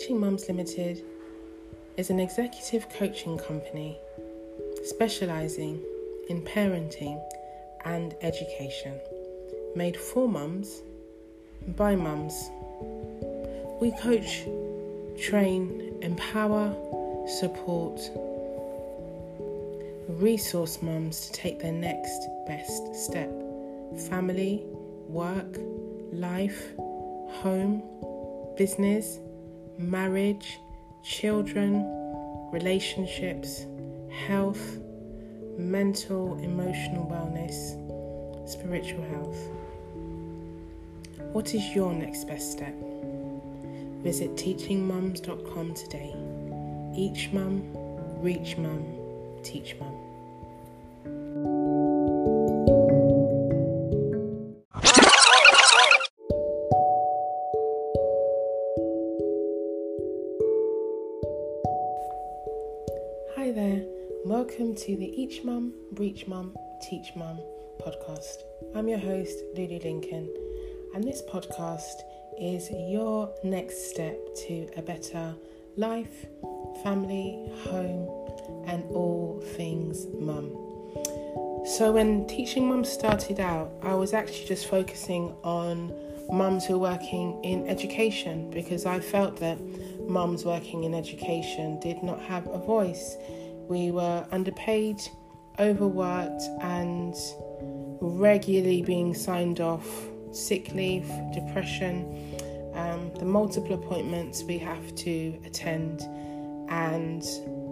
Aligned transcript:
Teaching 0.00 0.18
Mums 0.18 0.48
Limited 0.48 1.04
is 1.98 2.08
an 2.08 2.20
executive 2.20 2.88
coaching 2.88 3.36
company 3.36 3.98
specializing 4.82 5.78
in 6.30 6.40
parenting 6.40 7.22
and 7.84 8.14
education, 8.22 8.98
made 9.76 9.98
for 9.98 10.26
mums 10.26 10.80
by 11.76 11.96
mums. 11.96 12.48
We 13.78 13.90
coach, 14.00 14.44
train, 15.20 15.98
empower, 16.00 16.74
support, 17.28 18.00
resource 20.08 20.80
mums 20.80 21.26
to 21.26 21.32
take 21.34 21.60
their 21.60 21.72
next 21.72 22.26
best 22.46 22.94
step 22.94 23.30
family, 24.08 24.62
work, 25.08 25.58
life, 26.10 26.74
home, 27.42 27.82
business, 28.56 29.18
marriage, 29.80 30.60
children, 31.02 31.86
relationships, 32.52 33.64
health, 34.26 34.78
mental, 35.56 36.38
emotional 36.42 37.06
wellness, 37.06 37.78
spiritual 38.48 39.02
health. 39.04 39.38
What 41.32 41.54
is 41.54 41.74
your 41.74 41.92
next 41.94 42.24
best 42.24 42.52
step? 42.52 42.74
Visit 44.02 44.36
teachingmums.com 44.36 45.74
today. 45.74 46.14
Each 46.94 47.32
mum, 47.32 47.62
reach 48.20 48.58
mum, 48.58 48.84
teach 49.42 49.76
mum. 49.80 50.09
To 64.90 64.96
the 64.96 65.22
Each 65.22 65.44
Mum, 65.44 65.72
Reach 65.92 66.26
Mum, 66.26 66.52
Teach 66.82 67.14
Mum 67.14 67.38
podcast. 67.80 68.42
I'm 68.74 68.88
your 68.88 68.98
host, 68.98 69.38
Lulu 69.54 69.78
Lincoln, 69.84 70.28
and 70.92 71.04
this 71.04 71.22
podcast 71.30 72.00
is 72.40 72.68
your 72.72 73.32
next 73.44 73.88
step 73.88 74.18
to 74.48 74.68
a 74.76 74.82
better 74.82 75.36
life, 75.76 76.26
family, 76.82 77.52
home, 77.68 78.02
and 78.66 78.82
all 78.90 79.40
things 79.54 80.08
mum. 80.18 80.50
So, 81.66 81.92
when 81.92 82.26
Teaching 82.26 82.68
Mum 82.68 82.82
started 82.84 83.38
out, 83.38 83.70
I 83.82 83.94
was 83.94 84.12
actually 84.12 84.46
just 84.46 84.66
focusing 84.66 85.32
on 85.44 85.94
mums 86.32 86.66
who 86.66 86.74
are 86.74 86.92
working 86.92 87.38
in 87.44 87.68
education 87.68 88.50
because 88.50 88.86
I 88.86 88.98
felt 88.98 89.36
that 89.36 89.60
mums 90.08 90.44
working 90.44 90.82
in 90.82 90.94
education 90.94 91.78
did 91.78 92.02
not 92.02 92.20
have 92.22 92.48
a 92.48 92.58
voice. 92.58 93.16
We 93.70 93.92
were 93.92 94.26
underpaid, 94.32 95.00
overworked, 95.60 96.42
and 96.60 97.14
regularly 98.00 98.82
being 98.82 99.14
signed 99.14 99.60
off 99.60 99.86
sick 100.32 100.74
leave, 100.74 101.08
depression, 101.32 102.34
um, 102.74 103.12
the 103.14 103.24
multiple 103.24 103.74
appointments 103.74 104.42
we 104.42 104.58
have 104.58 104.92
to 104.96 105.40
attend. 105.44 106.02
And 106.68 107.22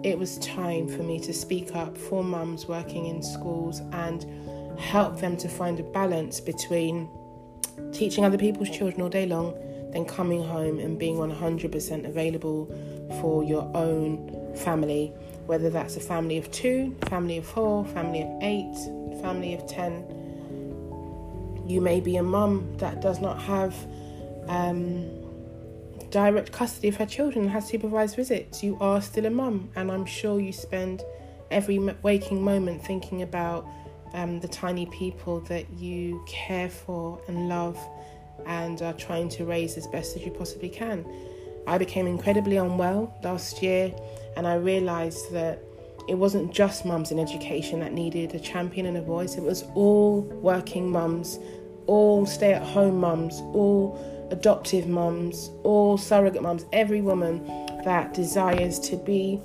it 0.05 0.17
was 0.17 0.37
time 0.37 0.87
for 0.87 1.03
me 1.03 1.19
to 1.19 1.33
speak 1.33 1.75
up 1.75 1.97
for 1.97 2.23
mums 2.23 2.65
working 2.65 3.07
in 3.07 3.21
schools 3.21 3.81
and 3.91 4.79
help 4.79 5.19
them 5.19 5.35
to 5.35 5.49
find 5.49 5.81
a 5.81 5.83
balance 5.83 6.39
between 6.39 7.09
teaching 7.91 8.23
other 8.23 8.37
people's 8.37 8.69
children 8.69 9.01
all 9.01 9.09
day 9.09 9.25
long, 9.25 9.53
then 9.91 10.05
coming 10.05 10.43
home 10.43 10.79
and 10.79 10.97
being 10.99 11.15
100% 11.15 12.05
available 12.05 12.67
for 13.21 13.43
your 13.43 13.69
own 13.75 14.55
family, 14.55 15.11
whether 15.45 15.69
that's 15.69 15.97
a 15.97 15.99
family 15.99 16.37
of 16.37 16.51
two, 16.51 16.95
family 17.07 17.37
of 17.37 17.45
four, 17.45 17.85
family 17.85 18.21
of 18.21 18.29
eight, 18.41 18.75
family 19.21 19.53
of 19.53 19.65
10. 19.67 21.65
You 21.67 21.81
may 21.81 21.99
be 21.99 22.17
a 22.17 22.23
mum 22.23 22.75
that 22.77 23.01
does 23.01 23.19
not 23.19 23.41
have 23.41 23.75
um, 24.47 25.07
direct 26.09 26.51
custody 26.51 26.87
of 26.87 26.95
her 26.97 27.05
children 27.05 27.45
and 27.45 27.51
has 27.51 27.67
supervised 27.67 28.15
visits. 28.15 28.63
You 28.63 28.77
are 28.79 29.01
still 29.01 29.25
a 29.25 29.29
mum, 29.29 29.69
and 29.75 29.91
I'm 29.91 30.05
sure 30.05 30.39
you 30.39 30.51
spend 30.51 31.03
every 31.51 31.79
waking 32.03 32.43
moment 32.43 32.85
thinking 32.85 33.21
about 33.21 33.67
um, 34.13 34.39
the 34.39 34.47
tiny 34.47 34.85
people 34.87 35.41
that 35.41 35.69
you 35.71 36.23
care 36.27 36.69
for 36.69 37.21
and 37.27 37.49
love 37.49 37.77
and 38.45 38.81
are 38.81 38.93
trying 38.93 39.29
to 39.29 39.45
raise 39.45 39.77
as 39.77 39.87
best 39.87 40.15
as 40.15 40.23
you 40.23 40.31
possibly 40.31 40.69
can. 40.69 41.05
I 41.67 41.77
became 41.77 42.07
incredibly 42.07 42.57
unwell 42.57 43.13
last 43.23 43.61
year 43.61 43.93
and 44.35 44.47
I 44.47 44.55
realised 44.55 45.31
that 45.33 45.61
it 46.07 46.17
wasn't 46.17 46.51
just 46.51 46.85
mums 46.85 47.11
in 47.11 47.19
education 47.19 47.79
that 47.81 47.93
needed 47.93 48.33
a 48.33 48.39
champion 48.39 48.87
and 48.87 48.97
a 48.97 49.01
voice, 49.01 49.35
it 49.35 49.43
was 49.43 49.63
all 49.75 50.21
working 50.21 50.89
mums, 50.89 51.37
all 51.85 52.25
stay 52.25 52.53
at 52.53 52.63
home 52.63 52.99
mums, 52.99 53.39
all 53.53 54.27
adoptive 54.31 54.87
mums, 54.87 55.51
all 55.63 55.97
surrogate 55.97 56.41
mums, 56.41 56.65
every 56.73 57.01
woman 57.01 57.45
that 57.83 58.13
desires 58.13 58.79
to 58.79 58.95
be 58.95 59.39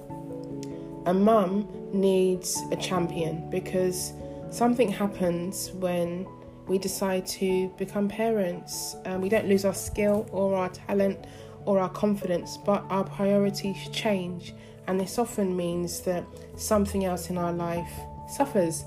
a 1.07 1.13
mum 1.13 1.69
needs 1.93 2.63
a 2.73 2.77
champion 2.77 3.49
because 3.51 4.13
something 4.51 4.91
happens 4.91 5.71
when 5.73 6.27
we 6.67 6.79
decide 6.79 7.27
to 7.27 7.69
become 7.77 8.09
parents. 8.09 8.97
Um, 9.05 9.21
we 9.21 9.29
don't 9.29 9.49
lose 9.49 9.65
our 9.65 9.75
skill 9.75 10.27
or 10.33 10.55
our 10.57 10.69
talent 10.71 11.27
or 11.67 11.79
our 11.79 11.89
confidence, 11.89 12.57
but 12.57 12.85
our 12.91 13.05
priorities 13.05 13.89
change. 13.91 14.55
And 14.87 15.01
this 15.01 15.19
often 15.19 15.57
means 15.57 16.01
that 16.01 16.25
something 16.57 17.05
else 17.05 17.31
in 17.31 17.39
our 17.39 17.53
life 17.53 17.93
suffers. 18.29 18.85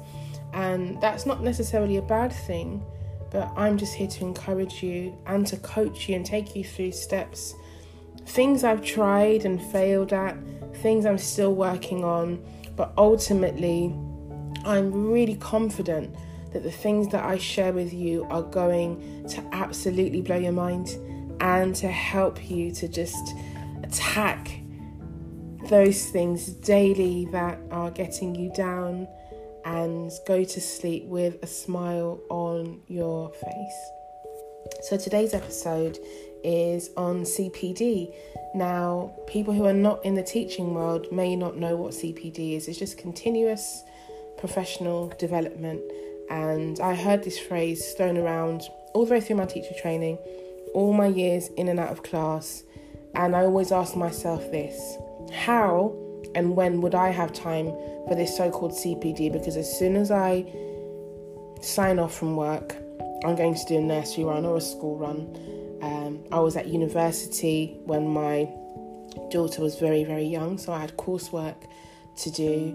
And 0.53 0.99
that's 1.01 1.25
not 1.25 1.43
necessarily 1.43 1.97
a 1.97 2.01
bad 2.01 2.31
thing, 2.31 2.83
but 3.31 3.51
I'm 3.55 3.77
just 3.77 3.93
here 3.93 4.07
to 4.07 4.25
encourage 4.25 4.81
you 4.81 5.15
and 5.25 5.45
to 5.47 5.57
coach 5.57 6.07
you 6.07 6.15
and 6.15 6.25
take 6.25 6.55
you 6.55 6.63
through 6.63 6.93
steps. 6.93 7.53
Things 8.25 8.63
I've 8.63 8.83
tried 8.83 9.45
and 9.45 9.61
failed 9.61 10.13
at, 10.13 10.37
things 10.77 11.05
I'm 11.05 11.17
still 11.17 11.53
working 11.53 12.03
on, 12.03 12.43
but 12.75 12.93
ultimately, 12.97 13.93
I'm 14.65 15.11
really 15.11 15.35
confident 15.35 16.15
that 16.53 16.63
the 16.63 16.71
things 16.71 17.09
that 17.09 17.23
I 17.23 17.37
share 17.37 17.73
with 17.73 17.93
you 17.93 18.25
are 18.29 18.41
going 18.41 19.27
to 19.29 19.43
absolutely 19.51 20.21
blow 20.21 20.37
your 20.37 20.51
mind 20.51 20.89
and 21.39 21.75
to 21.75 21.87
help 21.87 22.49
you 22.49 22.71
to 22.71 22.87
just 22.87 23.33
attack 23.83 24.59
those 25.69 26.05
things 26.05 26.47
daily 26.47 27.25
that 27.31 27.59
are 27.71 27.91
getting 27.91 28.35
you 28.35 28.51
down 28.53 29.07
and 29.65 30.11
go 30.25 30.43
to 30.43 30.61
sleep 30.61 31.03
with 31.05 31.43
a 31.43 31.47
smile 31.47 32.21
on 32.29 32.79
your 32.87 33.29
face. 33.31 33.89
So, 34.83 34.97
today's 34.97 35.33
episode 35.33 35.99
is 36.43 36.89
on 36.95 37.23
CPD. 37.23 38.13
Now, 38.55 39.13
people 39.27 39.53
who 39.53 39.65
are 39.65 39.73
not 39.73 40.03
in 40.05 40.15
the 40.15 40.23
teaching 40.23 40.73
world 40.73 41.11
may 41.11 41.35
not 41.35 41.57
know 41.57 41.75
what 41.75 41.91
CPD 41.91 42.55
is, 42.55 42.67
it's 42.67 42.79
just 42.79 42.97
continuous 42.97 43.83
professional 44.37 45.09
development. 45.19 45.81
And 46.29 46.79
I 46.79 46.95
heard 46.95 47.23
this 47.23 47.39
phrase 47.39 47.93
thrown 47.93 48.17
around 48.17 48.63
all 48.93 49.05
the 49.05 49.11
way 49.11 49.21
through 49.21 49.37
my 49.37 49.45
teacher 49.45 49.73
training, 49.81 50.17
all 50.73 50.93
my 50.93 51.07
years 51.07 51.49
in 51.57 51.67
and 51.67 51.79
out 51.79 51.89
of 51.89 52.03
class. 52.03 52.63
And 53.15 53.35
I 53.35 53.41
always 53.41 53.71
asked 53.71 53.95
myself 53.95 54.51
this 54.51 54.97
how 55.33 55.95
and 56.35 56.55
when 56.55 56.81
would 56.81 56.95
I 56.95 57.09
have 57.09 57.33
time 57.33 57.67
for 58.07 58.15
this 58.15 58.35
so 58.35 58.49
called 58.49 58.71
CPD? 58.71 59.31
Because 59.31 59.57
as 59.57 59.77
soon 59.77 59.95
as 59.95 60.11
I 60.11 60.45
sign 61.61 61.99
off 61.99 62.15
from 62.15 62.35
work, 62.35 62.75
I'm 63.25 63.35
going 63.35 63.55
to 63.55 63.65
do 63.67 63.77
a 63.77 63.81
nursery 63.81 64.23
run 64.23 64.45
or 64.45 64.57
a 64.57 64.61
school 64.61 64.97
run. 64.97 65.79
Um, 65.81 66.23
I 66.31 66.39
was 66.39 66.55
at 66.55 66.67
university 66.67 67.77
when 67.85 68.07
my 68.07 68.49
daughter 69.29 69.61
was 69.61 69.79
very, 69.79 70.03
very 70.03 70.25
young, 70.25 70.57
so 70.57 70.73
I 70.73 70.79
had 70.79 70.95
coursework 70.97 71.55
to 72.17 72.31
do 72.31 72.71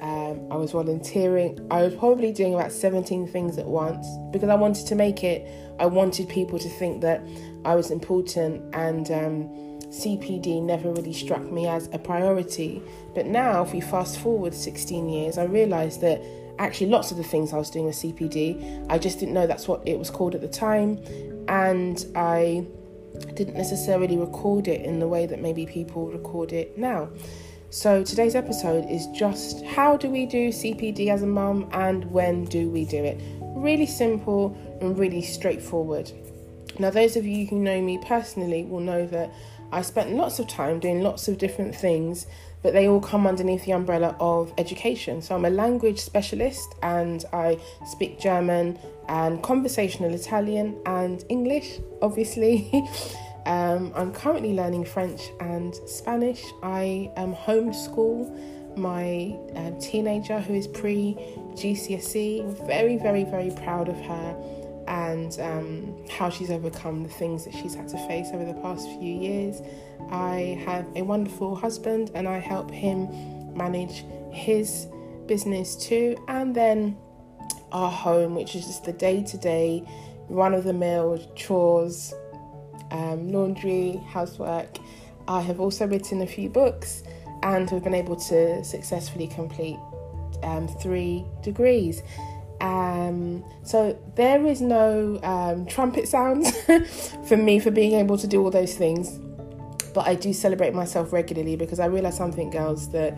and 0.00 0.38
um, 0.38 0.52
I 0.52 0.56
was 0.56 0.72
volunteering. 0.72 1.66
I 1.70 1.82
was 1.82 1.94
probably 1.94 2.32
doing 2.32 2.54
about 2.54 2.72
17 2.72 3.26
things 3.28 3.58
at 3.58 3.66
once 3.66 4.06
because 4.32 4.48
I 4.48 4.54
wanted 4.54 4.86
to 4.86 4.94
make 4.94 5.24
it. 5.24 5.46
I 5.78 5.86
wanted 5.86 6.28
people 6.28 6.58
to 6.58 6.68
think 6.68 7.00
that 7.02 7.22
I 7.64 7.74
was 7.74 7.90
important, 7.90 8.74
and 8.74 9.10
um, 9.10 9.48
CPD 9.90 10.62
never 10.62 10.92
really 10.92 11.12
struck 11.12 11.42
me 11.42 11.66
as 11.66 11.88
a 11.92 11.98
priority. 11.98 12.82
But 13.14 13.26
now, 13.26 13.62
if 13.62 13.72
we 13.72 13.80
fast 13.80 14.18
forward 14.18 14.54
16 14.54 15.08
years, 15.08 15.38
I 15.38 15.44
realised 15.44 16.00
that 16.02 16.22
actually 16.58 16.88
lots 16.88 17.10
of 17.10 17.16
the 17.16 17.24
things 17.24 17.52
I 17.52 17.56
was 17.56 17.70
doing 17.70 17.86
with 17.86 17.96
CPD, 17.96 18.86
I 18.90 18.98
just 18.98 19.18
didn't 19.18 19.34
know 19.34 19.46
that's 19.46 19.66
what 19.66 19.86
it 19.86 19.98
was 19.98 20.10
called 20.10 20.34
at 20.34 20.42
the 20.42 20.48
time, 20.48 21.02
and 21.48 22.04
I 22.14 22.66
didn't 23.34 23.54
necessarily 23.54 24.18
record 24.18 24.68
it 24.68 24.84
in 24.84 24.98
the 24.98 25.08
way 25.08 25.26
that 25.26 25.40
maybe 25.40 25.66
people 25.66 26.10
record 26.10 26.52
it 26.52 26.76
now. 26.76 27.08
So 27.72 28.02
today's 28.02 28.34
episode 28.34 28.90
is 28.90 29.06
just 29.14 29.64
how 29.64 29.96
do 29.96 30.10
we 30.10 30.26
do 30.26 30.48
CPD 30.48 31.06
as 31.06 31.22
a 31.22 31.26
mum 31.26 31.70
and 31.72 32.04
when 32.10 32.44
do 32.46 32.68
we 32.68 32.84
do 32.84 33.04
it? 33.04 33.20
Really 33.40 33.86
simple 33.86 34.58
and 34.80 34.98
really 34.98 35.22
straightforward. 35.22 36.10
Now, 36.80 36.90
those 36.90 37.14
of 37.14 37.24
you 37.24 37.46
who 37.46 37.60
know 37.60 37.80
me 37.80 37.98
personally 38.04 38.64
will 38.64 38.80
know 38.80 39.06
that 39.06 39.32
I 39.70 39.82
spent 39.82 40.10
lots 40.10 40.40
of 40.40 40.48
time 40.48 40.80
doing 40.80 41.00
lots 41.04 41.28
of 41.28 41.38
different 41.38 41.72
things, 41.72 42.26
but 42.60 42.72
they 42.72 42.88
all 42.88 43.00
come 43.00 43.24
underneath 43.24 43.64
the 43.64 43.72
umbrella 43.72 44.16
of 44.18 44.52
education. 44.58 45.22
So 45.22 45.36
I'm 45.36 45.44
a 45.44 45.50
language 45.50 46.00
specialist 46.00 46.74
and 46.82 47.24
I 47.32 47.56
speak 47.86 48.18
German 48.18 48.80
and 49.08 49.40
conversational 49.44 50.12
Italian 50.12 50.76
and 50.86 51.24
English, 51.28 51.78
obviously. 52.02 52.68
um, 53.46 53.92
I'm 53.94 54.12
currently 54.12 54.54
learning 54.54 54.84
French 54.84 55.22
and 55.40 55.74
Spanish. 55.86 56.44
I 56.62 57.10
um, 57.16 57.34
homeschool 57.34 58.76
my 58.76 59.36
uh, 59.56 59.72
teenager 59.80 60.40
who 60.40 60.54
is 60.54 60.66
pre 60.66 61.14
GCSE. 61.54 62.66
Very, 62.66 62.96
very, 62.96 63.24
very 63.24 63.50
proud 63.50 63.88
of 63.88 64.00
her 64.00 64.60
and 64.88 65.38
um, 65.40 65.96
how 66.10 66.28
she's 66.28 66.50
overcome 66.50 67.02
the 67.04 67.08
things 67.08 67.44
that 67.44 67.54
she's 67.54 67.74
had 67.74 67.88
to 67.88 67.98
face 68.08 68.28
over 68.32 68.44
the 68.44 68.58
past 68.60 68.86
few 68.98 69.14
years. 69.14 69.62
I 70.10 70.60
have 70.66 70.86
a 70.96 71.02
wonderful 71.02 71.54
husband 71.54 72.10
and 72.14 72.28
I 72.28 72.38
help 72.38 72.70
him 72.70 73.08
manage 73.54 74.04
his 74.32 74.88
business 75.26 75.76
too, 75.76 76.16
and 76.26 76.54
then 76.54 76.96
our 77.70 77.90
home, 77.90 78.34
which 78.34 78.56
is 78.56 78.66
just 78.66 78.84
the 78.84 78.92
day 78.92 79.22
to 79.22 79.38
day, 79.38 79.86
run 80.28 80.54
of 80.54 80.64
the 80.64 80.72
mill 80.72 81.18
chores, 81.36 82.12
um, 82.90 83.30
laundry, 83.30 84.00
housework. 84.08 84.78
I 85.28 85.40
have 85.40 85.60
also 85.60 85.86
written 85.86 86.22
a 86.22 86.26
few 86.26 86.48
books 86.48 87.02
and 87.42 87.68
have 87.70 87.84
been 87.84 87.94
able 87.94 88.16
to 88.16 88.64
successfully 88.64 89.28
complete 89.28 89.78
um, 90.42 90.68
three 90.68 91.24
degrees. 91.42 92.02
Um, 92.60 93.42
so 93.62 93.98
there 94.16 94.44
is 94.46 94.60
no 94.60 95.18
um, 95.22 95.66
trumpet 95.66 96.08
sounds 96.08 96.54
for 97.28 97.36
me 97.36 97.58
for 97.58 97.70
being 97.70 97.94
able 97.94 98.18
to 98.18 98.26
do 98.26 98.42
all 98.42 98.50
those 98.50 98.74
things, 98.74 99.18
but 99.94 100.06
I 100.06 100.14
do 100.14 100.32
celebrate 100.32 100.74
myself 100.74 101.12
regularly 101.12 101.56
because 101.56 101.80
I 101.80 101.86
realize 101.86 102.16
something, 102.16 102.50
girls, 102.50 102.90
that 102.92 103.16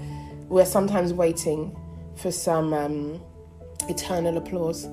we're 0.48 0.64
sometimes 0.64 1.12
waiting 1.12 1.76
for 2.16 2.30
some 2.30 2.72
um, 2.72 3.20
eternal 3.88 4.36
applause 4.36 4.84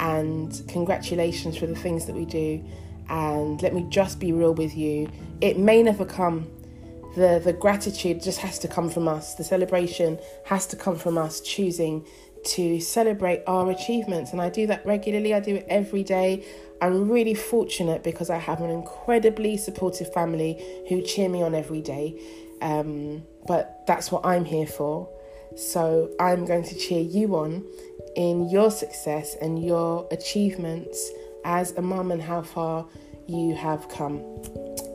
and 0.00 0.62
congratulations 0.68 1.56
for 1.56 1.66
the 1.66 1.76
things 1.76 2.06
that 2.06 2.16
we 2.16 2.24
do. 2.24 2.64
And 3.08 3.60
let 3.62 3.74
me 3.74 3.86
just 3.88 4.18
be 4.18 4.32
real 4.32 4.54
with 4.54 4.76
you, 4.76 5.10
it 5.40 5.58
may 5.58 5.82
never 5.82 6.04
come. 6.04 6.50
The, 7.14 7.42
the 7.44 7.52
gratitude 7.52 8.22
just 8.22 8.38
has 8.38 8.58
to 8.60 8.68
come 8.68 8.88
from 8.88 9.06
us. 9.06 9.34
The 9.34 9.44
celebration 9.44 10.18
has 10.46 10.66
to 10.68 10.76
come 10.76 10.96
from 10.96 11.18
us 11.18 11.40
choosing 11.40 12.06
to 12.44 12.80
celebrate 12.80 13.42
our 13.46 13.70
achievements. 13.70 14.32
And 14.32 14.40
I 14.40 14.48
do 14.48 14.66
that 14.66 14.84
regularly, 14.86 15.34
I 15.34 15.40
do 15.40 15.56
it 15.56 15.66
every 15.68 16.02
day. 16.02 16.44
I'm 16.80 17.08
really 17.08 17.34
fortunate 17.34 18.02
because 18.02 18.30
I 18.30 18.38
have 18.38 18.60
an 18.60 18.70
incredibly 18.70 19.56
supportive 19.56 20.12
family 20.12 20.84
who 20.88 21.02
cheer 21.02 21.28
me 21.28 21.42
on 21.42 21.54
every 21.54 21.80
day. 21.80 22.20
Um, 22.60 23.22
but 23.46 23.84
that's 23.86 24.10
what 24.10 24.24
I'm 24.24 24.44
here 24.44 24.66
for. 24.66 25.08
So 25.56 26.10
I'm 26.18 26.44
going 26.44 26.64
to 26.64 26.74
cheer 26.74 27.02
you 27.02 27.36
on 27.36 27.64
in 28.16 28.48
your 28.48 28.70
success 28.70 29.36
and 29.40 29.64
your 29.64 30.08
achievements 30.10 31.10
as 31.44 31.72
a 31.72 31.82
mum 31.82 32.10
and 32.10 32.22
how 32.22 32.42
far 32.42 32.86
you 33.26 33.54
have 33.54 33.88
come. 33.88 34.18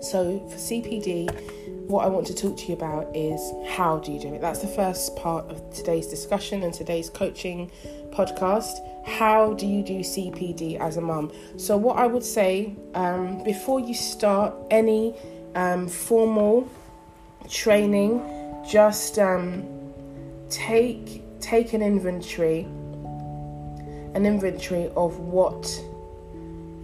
So 0.02 0.40
for 0.50 0.58
CPD, 0.58 1.30
what 1.88 2.06
I 2.06 2.08
want 2.08 2.28
to 2.28 2.36
talk 2.36 2.58
to 2.58 2.66
you 2.66 2.74
about 2.74 3.16
is 3.16 3.40
how 3.70 4.00
do 4.00 4.12
you 4.12 4.20
do 4.20 4.34
it? 4.34 4.42
That's 4.42 4.60
the 4.60 4.68
first 4.68 5.16
part 5.16 5.50
of 5.50 5.74
today's 5.74 6.08
discussion 6.08 6.64
and 6.64 6.74
today's 6.74 7.10
coaching 7.10 7.72
podcast. 8.12 8.74
How 9.06 9.54
do 9.54 9.66
you 9.66 9.82
do 9.84 10.00
CPD 10.00 10.80
as 10.80 10.98
a 10.98 11.02
mum? 11.02 11.32
So, 11.56 11.78
what 11.78 11.98
I 11.98 12.08
would 12.08 12.24
say 12.24 12.76
um, 12.94 13.44
before 13.44 13.80
you 13.80 13.94
start 13.94 14.54
any 14.70 15.16
um, 15.56 15.88
formal 15.88 16.70
training, 17.50 18.22
just 18.70 19.18
um, 19.18 19.66
take 20.50 21.24
take 21.40 21.72
an 21.74 21.82
inventory, 21.82 22.62
an 24.14 24.26
inventory 24.26 24.92
of 24.96 25.20
what 25.20 25.66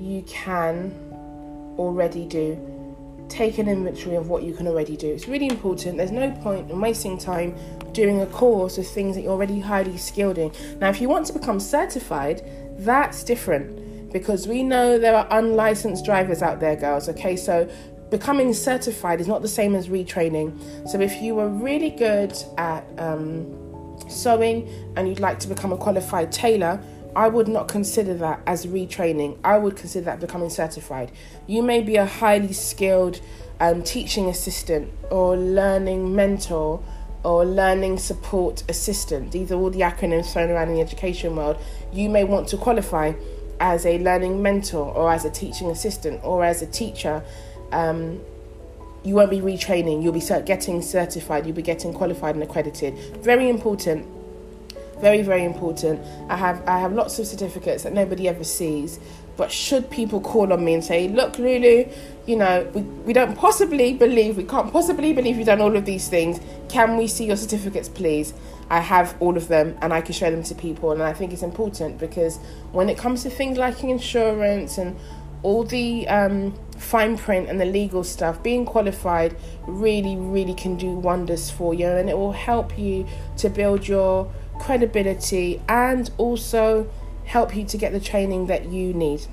you 0.03 0.21
can 0.23 0.94
already 1.77 2.25
do 2.25 2.59
take 3.29 3.57
an 3.57 3.67
inventory 3.67 4.15
of 4.15 4.29
what 4.29 4.44
you 4.44 4.53
can 4.53 4.67
already 4.67 4.95
do. 4.95 5.07
It's 5.07 5.27
really 5.27 5.47
important. 5.47 5.97
There's 5.97 6.11
no 6.11 6.29
point 6.44 6.69
in 6.69 6.79
wasting 6.79 7.17
time 7.17 7.55
doing 7.91 8.21
a 8.21 8.27
course 8.27 8.77
of 8.77 8.85
things 8.85 9.15
that 9.15 9.21
you're 9.21 9.31
already 9.31 9.59
highly 9.59 9.97
skilled 9.97 10.38
in. 10.38 10.51
Now, 10.79 10.89
if 10.89 11.01
you 11.01 11.09
want 11.09 11.25
to 11.27 11.33
become 11.33 11.59
certified, 11.59 12.44
that's 12.77 13.23
different 13.23 14.11
because 14.11 14.47
we 14.47 14.61
know 14.61 15.00
there 15.00 15.15
are 15.15 15.27
unlicensed 15.31 16.06
drivers 16.06 16.44
out 16.44 16.59
there, 16.59 16.75
girls. 16.75 17.09
Okay, 17.09 17.35
so 17.35 17.67
becoming 18.11 18.53
certified 18.53 19.19
is 19.19 19.27
not 19.27 19.41
the 19.41 19.47
same 19.47 19.73
as 19.73 19.88
retraining. 19.88 20.88
So 20.88 20.99
if 20.99 21.19
you 21.21 21.33
were 21.33 21.49
really 21.49 21.89
good 21.89 22.38
at 22.57 22.85
um, 22.99 23.97
sewing 24.07 24.69
and 24.95 25.07
you'd 25.07 25.19
like 25.19 25.39
to 25.39 25.47
become 25.47 25.71
a 25.71 25.77
qualified 25.77 26.31
tailor, 26.31 26.79
I 27.15 27.27
would 27.27 27.48
not 27.48 27.68
consider 27.68 28.13
that 28.15 28.42
as 28.48 28.65
retraining. 28.65 29.38
I 29.44 29.57
would 29.57 29.75
consider 29.75 30.06
that 30.06 30.19
becoming 30.19 30.50
certified. 30.50 31.12
You 31.48 31.62
may 31.62 31.81
be 31.81 31.95
a 31.95 32.06
highly 32.06 32.54
skilled 32.54 33.21
um, 33.60 33.83
teaching 33.83 34.27
assistant 34.27 34.92
or 35.12 35.38
learning 35.38 36.15
mentor 36.15 36.83
or 37.24 37.45
learning 37.45 38.00
support 38.00 38.63
assistant. 38.68 39.31
These 39.31 39.51
are 39.51 39.56
all 39.56 39.69
the 39.69 39.81
acronyms 39.81 40.33
thrown 40.33 40.50
around 40.50 40.69
in 40.69 40.75
the 40.75 40.81
education 40.81 41.36
world. 41.36 41.57
You 41.92 42.10
may 42.10 42.24
want 42.24 42.48
to 42.50 42.57
qualify 42.57 43.13
as 43.59 43.86
a 43.86 44.00
learning 44.00 44.42
mentor 44.42 44.94
or 44.94 45.12
as 45.12 45.24
a 45.24 45.30
teaching 45.30 45.69
assistant 45.69 46.19
or 46.24 46.44
as 46.44 46.62
a 46.62 46.68
teacher. 46.68 47.24
Um, 47.71 48.19
you 49.04 49.16
won't 49.16 49.30
be 49.30 49.39
retraining, 49.39 50.01
you'll 50.01 50.13
be 50.13 50.21
getting 50.45 50.81
certified, 50.81 51.45
you'll 51.45 51.56
be 51.56 51.62
getting 51.62 51.94
qualified 51.94 52.36
and 52.36 52.44
accredited. 52.44 52.98
Very 53.18 53.50
important 53.50 54.07
very 55.07 55.21
very 55.21 55.44
important. 55.53 56.00
I 56.29 56.38
have 56.45 56.57
i 56.67 56.77
have 56.79 56.94
lots 57.01 57.19
of 57.19 57.27
certificates 57.33 57.83
that 57.83 57.94
nobody 58.01 58.27
ever 58.33 58.45
sees 58.59 59.00
but 59.35 59.51
should 59.51 59.89
people 59.89 60.19
call 60.21 60.53
on 60.53 60.63
me 60.63 60.73
and 60.75 60.83
say 60.83 61.07
look 61.07 61.39
lulu 61.39 61.88
you 62.27 62.35
know 62.35 62.55
we, 62.73 62.81
we 63.07 63.13
don't 63.13 63.35
possibly 63.35 63.91
believe 64.05 64.38
we 64.38 64.44
can't 64.44 64.71
possibly 64.71 65.11
believe 65.11 65.38
you've 65.38 65.47
done 65.47 65.61
all 65.61 65.75
of 65.75 65.85
these 65.85 66.07
things. 66.07 66.39
Can 66.69 66.97
we 66.97 67.07
see 67.07 67.25
your 67.25 67.39
certificates 67.45 67.89
please? 67.89 68.33
I 68.69 68.79
have 68.79 69.15
all 69.19 69.35
of 69.41 69.47
them 69.50 69.77
and 69.81 69.94
i 69.94 70.01
can 70.01 70.13
show 70.21 70.31
them 70.31 70.44
to 70.51 70.55
people 70.55 70.91
and 70.91 71.03
i 71.03 71.13
think 71.13 71.33
it's 71.33 71.47
important 71.51 71.99
because 71.99 72.38
when 72.71 72.88
it 72.89 72.97
comes 72.97 73.23
to 73.23 73.29
things 73.29 73.57
like 73.57 73.83
insurance 73.83 74.78
and 74.78 74.97
all 75.44 75.63
the 75.66 76.07
um, 76.07 76.57
fine 76.78 77.18
print 77.18 77.49
and 77.49 77.59
the 77.59 77.66
legal 77.66 78.04
stuff, 78.04 78.42
being 78.42 78.66
qualified 78.66 79.35
really, 79.68 80.16
really 80.16 80.54
can 80.54 80.75
do 80.78 80.92
wonders 80.92 81.51
for 81.51 81.73
you 81.73 81.87
and 81.87 82.09
it 82.09 82.18
will 82.18 82.31
help 82.31 82.78
you 82.80 83.06
to 83.37 83.49
build 83.49 83.87
your 83.87 84.31
credibility, 84.60 85.62
and 85.69 86.10
also 86.18 86.90
help 87.26 87.56
you 87.56 87.66
to 87.66 87.78
get 87.78 87.92
the 87.94 88.00
training 88.00 88.48
that 88.48 88.66
you 88.66 88.94
need. 88.94 89.26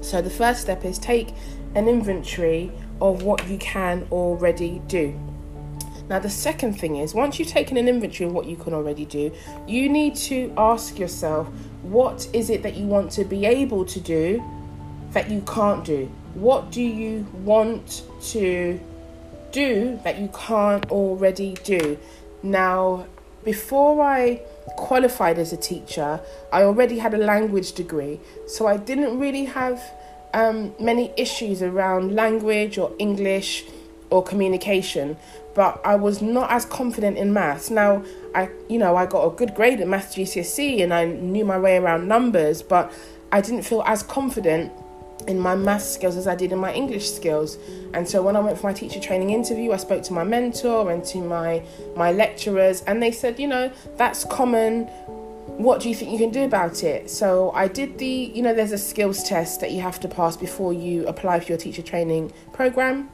So, 0.00 0.20
the 0.20 0.30
first 0.30 0.60
step 0.60 0.84
is 0.84 0.98
take 0.98 1.34
an 1.74 1.88
inventory 1.88 2.70
of 3.00 3.22
what 3.22 3.48
you 3.48 3.58
can 3.58 4.06
already 4.10 4.80
do. 4.86 5.18
Now, 6.08 6.18
the 6.18 6.30
second 6.30 6.74
thing 6.74 6.96
is 6.96 7.14
once 7.14 7.38
you've 7.38 7.48
taken 7.48 7.76
an 7.76 7.88
inventory 7.88 8.28
of 8.28 8.34
what 8.34 8.46
you 8.46 8.56
can 8.56 8.74
already 8.74 9.06
do, 9.06 9.32
you 9.66 9.88
need 9.88 10.16
to 10.16 10.52
ask 10.56 10.98
yourself 10.98 11.48
what 11.82 12.28
is 12.32 12.50
it 12.50 12.62
that 12.62 12.76
you 12.76 12.86
want 12.86 13.10
to 13.12 13.24
be 13.24 13.46
able 13.46 13.84
to 13.86 14.00
do 14.00 14.42
that 15.12 15.30
you 15.30 15.40
can't 15.42 15.84
do? 15.84 16.10
What 16.34 16.70
do 16.70 16.82
you 16.82 17.26
want 17.42 18.02
to 18.32 18.78
do 19.52 19.98
that 20.04 20.18
you 20.18 20.28
can't 20.34 20.90
already 20.90 21.54
do? 21.64 21.98
Now, 22.42 23.06
before 23.42 24.02
I 24.02 24.42
qualified 24.76 25.38
as 25.38 25.52
a 25.52 25.56
teacher, 25.56 26.20
I 26.52 26.62
already 26.62 26.98
had 26.98 27.14
a 27.14 27.18
language 27.18 27.72
degree, 27.72 28.20
so 28.46 28.66
I 28.66 28.76
didn't 28.76 29.18
really 29.18 29.44
have 29.44 29.82
um, 30.32 30.74
many 30.80 31.12
issues 31.16 31.62
around 31.62 32.14
language 32.14 32.78
or 32.78 32.92
English 32.98 33.64
or 34.10 34.22
communication. 34.22 35.16
But 35.54 35.80
I 35.84 35.94
was 35.94 36.20
not 36.20 36.50
as 36.50 36.64
confident 36.64 37.16
in 37.16 37.32
maths. 37.32 37.70
Now, 37.70 38.04
I 38.34 38.50
you 38.68 38.78
know 38.78 38.96
I 38.96 39.06
got 39.06 39.24
a 39.24 39.30
good 39.30 39.54
grade 39.54 39.80
at 39.80 39.86
maths 39.86 40.16
GCSE 40.16 40.82
and 40.82 40.92
I 40.92 41.04
knew 41.04 41.44
my 41.44 41.58
way 41.58 41.76
around 41.76 42.08
numbers, 42.08 42.62
but 42.62 42.92
I 43.30 43.40
didn't 43.40 43.62
feel 43.62 43.82
as 43.86 44.02
confident 44.02 44.72
in 45.26 45.38
my 45.38 45.54
math 45.54 45.82
skills 45.82 46.16
as 46.16 46.26
I 46.26 46.34
did 46.34 46.52
in 46.52 46.58
my 46.58 46.72
English 46.72 47.10
skills. 47.10 47.58
And 47.92 48.08
so 48.08 48.22
when 48.22 48.36
I 48.36 48.40
went 48.40 48.58
for 48.58 48.66
my 48.66 48.72
teacher 48.72 49.00
training 49.00 49.30
interview, 49.30 49.72
I 49.72 49.76
spoke 49.76 50.02
to 50.04 50.12
my 50.12 50.24
mentor 50.24 50.90
and 50.90 51.04
to 51.06 51.18
my 51.18 51.62
my 51.96 52.12
lecturers 52.12 52.82
and 52.82 53.02
they 53.02 53.12
said, 53.12 53.38
you 53.38 53.48
know, 53.48 53.72
that's 53.96 54.24
common. 54.24 54.84
What 55.56 55.80
do 55.80 55.88
you 55.88 55.94
think 55.94 56.10
you 56.10 56.18
can 56.18 56.30
do 56.30 56.44
about 56.44 56.82
it? 56.82 57.10
So 57.10 57.52
I 57.52 57.68
did 57.68 57.98
the, 57.98 58.32
you 58.34 58.42
know, 58.42 58.54
there's 58.54 58.72
a 58.72 58.78
skills 58.78 59.22
test 59.22 59.60
that 59.60 59.70
you 59.70 59.80
have 59.82 60.00
to 60.00 60.08
pass 60.08 60.36
before 60.36 60.72
you 60.72 61.06
apply 61.06 61.40
for 61.40 61.52
your 61.52 61.58
teacher 61.58 61.82
training 61.82 62.32
program. 62.52 63.10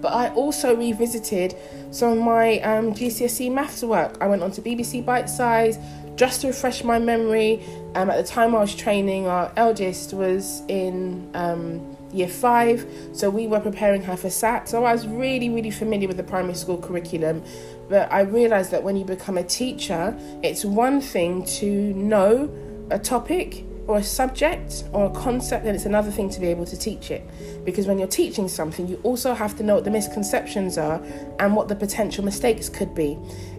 But 0.00 0.12
I 0.12 0.30
also 0.34 0.76
revisited 0.76 1.56
some 1.90 2.12
of 2.12 2.18
my 2.18 2.60
um, 2.60 2.94
GCSE 2.94 3.52
maths 3.52 3.82
work. 3.82 4.16
I 4.20 4.26
went 4.26 4.42
on 4.42 4.50
to 4.52 4.62
BBC 4.62 5.04
Bitesize, 5.04 5.82
just 6.16 6.42
to 6.42 6.48
refresh 6.48 6.84
my 6.84 6.98
memory, 6.98 7.62
um, 7.94 8.10
at 8.10 8.16
the 8.16 8.30
time 8.30 8.54
I 8.54 8.60
was 8.60 8.74
training, 8.74 9.26
our 9.26 9.50
eldest 9.56 10.12
was 10.12 10.62
in 10.68 11.30
um, 11.34 11.96
year 12.12 12.28
five. 12.28 12.86
So 13.12 13.30
we 13.30 13.46
were 13.46 13.58
preparing 13.58 14.02
her 14.02 14.16
for 14.16 14.28
SAT. 14.28 14.68
So 14.68 14.84
I 14.84 14.92
was 14.92 15.06
really, 15.06 15.48
really 15.48 15.70
familiar 15.70 16.06
with 16.08 16.18
the 16.18 16.22
primary 16.22 16.54
school 16.54 16.78
curriculum. 16.78 17.42
But 17.88 18.12
I 18.12 18.20
realized 18.20 18.70
that 18.70 18.82
when 18.82 18.96
you 18.96 19.04
become 19.04 19.38
a 19.38 19.44
teacher, 19.44 20.16
it's 20.42 20.64
one 20.64 21.00
thing 21.00 21.44
to 21.46 21.94
know 21.94 22.54
a 22.90 22.98
topic 22.98 23.64
or 23.90 23.98
a 23.98 24.02
subject 24.04 24.84
or 24.92 25.06
a 25.06 25.10
concept, 25.10 25.64
then 25.64 25.74
it's 25.74 25.84
another 25.84 26.12
thing 26.12 26.30
to 26.30 26.38
be 26.38 26.46
able 26.46 26.64
to 26.64 26.78
teach 26.78 27.10
it. 27.10 27.28
Because 27.64 27.88
when 27.88 27.98
you're 27.98 28.06
teaching 28.06 28.46
something, 28.46 28.86
you 28.86 29.00
also 29.02 29.34
have 29.34 29.56
to 29.56 29.64
know 29.64 29.74
what 29.74 29.84
the 29.84 29.90
misconceptions 29.90 30.78
are 30.78 31.02
and 31.40 31.56
what 31.56 31.66
the 31.66 31.74
potential 31.74 32.24
mistakes 32.24 32.68
could 32.68 32.94
be. 32.94 33.18